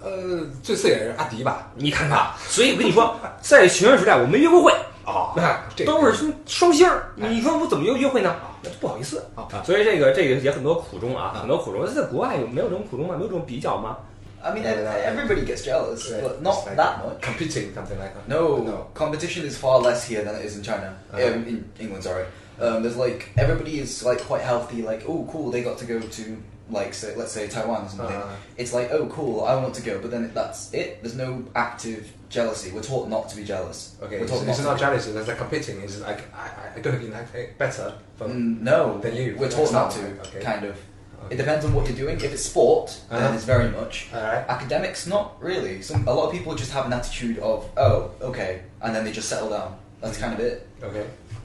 [0.04, 1.72] 呃，最次也是阿迪吧？
[1.76, 2.32] 你看看。
[2.48, 4.74] 所以我跟你说，在学生时代，我没约过会。
[5.06, 8.36] 哦啊，这都是双双芯儿，哎你说我怎么约约会呢？
[8.64, 11.86] 那就不好意思啊所以这个这个也很多苦衷啊，啊很多苦衷。
[11.94, 13.16] 在国外有没有这种苦衷吗？
[13.16, 13.98] 没有这种比较吗
[14.42, 15.14] ？I mean, Yeah, yeah, yeah.
[15.14, 16.22] everybody gets jealous, Right.
[16.22, 17.22] but not like that much.
[17.22, 18.28] Competing something like that.
[18.28, 18.88] No, no.
[18.94, 20.94] competition is far less here than it is in China.
[21.12, 21.22] Uh-huh.
[21.22, 22.26] Um, in England, sorry.
[22.60, 24.84] Um, there's like everybody is like quite healthy.
[24.84, 26.38] Like, oh, cool, they got to go to
[26.71, 28.15] like say, let's say Taiwan or something.
[28.17, 28.35] Uh-huh.
[28.57, 31.03] It's like, oh, cool, I want to go, but then that's it.
[31.03, 32.71] There's no active jealousy.
[32.73, 33.97] We're taught not to be jealous.
[34.03, 35.11] Okay, We're it's, taught it's to not be- jealousy.
[35.13, 35.81] It's like competing.
[35.81, 37.95] It's like I, I, I gonna be like eh, better.
[38.17, 39.37] From, Mm, no, Than you.
[39.39, 40.03] we're That's taught not not to.
[40.03, 40.41] right, okay.
[40.41, 40.77] Kind of.
[41.25, 41.35] Okay.
[41.35, 42.17] It depends on what you're doing.
[42.17, 43.35] If it's sport, then Uh-huh.
[43.35, 44.09] it's very much.
[44.15, 44.45] All right.
[44.49, 45.81] Academics, not really.
[45.83, 49.11] Some a lot of people just have an attitude of, oh, okay, and then they
[49.13, 49.75] just settle down.
[50.03, 50.67] That's kind of it.
[50.83, 51.03] OK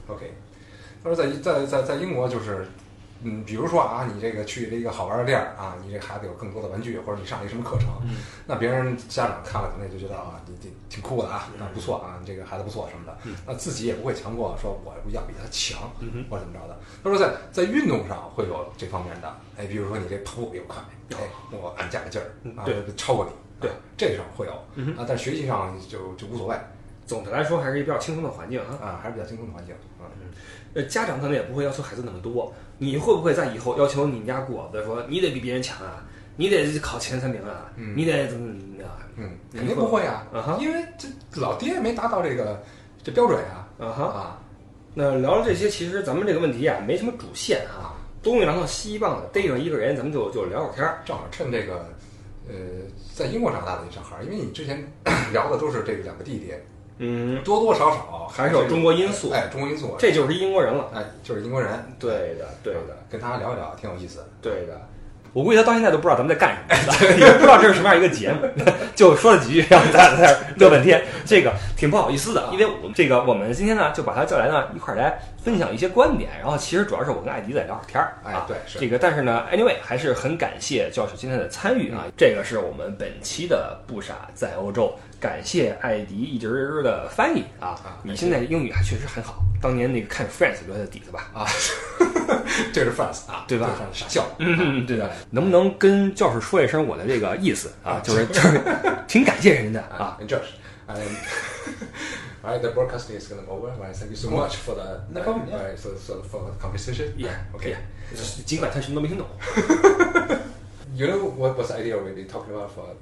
[0.08, 0.30] OK，
[1.02, 2.66] 他说在在在在英国就是，
[3.21, 8.17] 嗯，比如说啊，你这个去了一个好玩的地儿啊，你这孩子有更多的玩具，或者你上了一什么课程，嗯
[8.47, 16.79] 那别人家长看了可能也就觉得啊，你这挺酷的啊，啊不错啊，你这个孩子不错什么的，那自己也不会强迫说我要比他强嗯或者怎么着的。
[17.03, 21.17] 他说在在运动上会有这方面的，哎，比如说你这跑步比我快，哎，
[21.51, 24.53] 我按加个劲儿啊，对超过你，对啊，这上会有
[24.97, 26.55] 啊，但学习上就就无所谓
[27.05, 28.77] 总的来说还是一个比较轻松的环境啊。
[28.81, 30.07] 啊，还是比较轻松的环境啊。
[30.75, 32.53] 呃，家长可能也不会要求孩子那么多。
[32.79, 36.03] 你会不会在以后要求你们家果子说你得比别人强啊，
[36.37, 37.93] 你得考前三名啊，嗯。
[37.95, 39.05] 你得怎么怎么样啊？
[39.17, 41.07] 嗯，肯定不会啊嗯，因为这
[41.39, 42.63] 老爹没达到这个
[43.03, 43.67] 这标准啊。
[43.77, 44.39] 啊哈，啊。
[44.95, 51.01] 那聊了这些，其实咱们这个问题啊，没什么主线啊，东一榔头西一棒子，逮上一个人，咱们就就聊会儿天儿。
[51.05, 51.85] 正好趁这个
[52.47, 52.55] 呃
[53.13, 54.81] 在英国长大的一小孩儿，因为你之前
[55.31, 56.53] 聊的都是这两个弟弟，
[56.99, 60.91] 嗯，多多少少还是有中国因素哎，中国因素，这就是英国人了。
[60.93, 64.25] 哎就是英国人，对的，对的，跟他聊一聊挺有意思的。
[64.41, 64.79] 对的。
[65.31, 68.41] 我估计他到现在都不知道咱们在干什么，也不知道这是什么样一个节目，
[68.95, 91.29] 就说了几句，然后咱俩在这儿乐半天，这个挺不好意思的，因为我们这个我们今天呢就把他叫来呢一块儿来分享一些观点，然后其实主要是我跟艾迪在聊会儿天儿啊，哎对是这个，但是呢，anyway 还是很感谢教授今天的参与啊，这个是我们本期的不傻在欧洲，感谢艾迪一直的翻译啊啊，你现在英语还确实很好，当年那个看 Friends 留下的底子吧。
[91.33, 91.45] 啊，
[92.71, 97.99] 这是 France 啊，对吧傻笑，嗯，对的，能不能跟教授说一声我的这个意思啊？
[97.99, 98.61] 就是就是
[99.07, 100.17] 挺感谢人的啊。
[100.21, 100.53] And Josh,
[100.87, 100.97] and
[102.43, 103.69] alright, the broadcasting is going over.
[103.77, 105.57] Right, thank you so much for the No problem, yeah.
[105.57, 107.13] Right, so, so for the conversation.
[107.17, 107.75] Yeah, Okay.
[108.45, 109.27] 尽管他什么都没听懂。
[110.95, 112.95] You know what was the idea already talking about for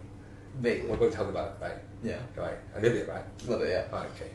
[0.62, 0.90] Vaguely.
[0.90, 1.78] we're talking about, it, right?
[2.04, 2.20] Yeah.
[2.36, 3.24] Right, a little bit, right?
[3.24, 3.86] A little bit, yeah.
[3.92, 4.32] Okay.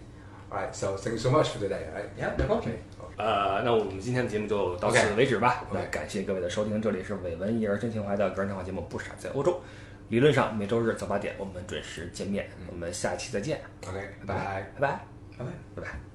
[0.50, 2.08] Alright, so thank you so much for today, right?
[2.16, 2.60] Yeah, no problem.
[2.60, 2.78] Okay.
[3.16, 5.64] 呃，那我们今天的节目就到此为止吧。
[5.70, 9.52] OK 那感谢各位的收听，这里是伟文艺而真情怀的个人谈话节目《不傻在欧洲》。
[10.08, 14.26] 理论上每周日早八点我们准时见面，我们下期再见，Okay.
[14.26, 14.64] Bye.
[14.76, 15.06] 拜拜
[15.38, 15.46] ，Bye.
[15.74, 16.11] 拜拜。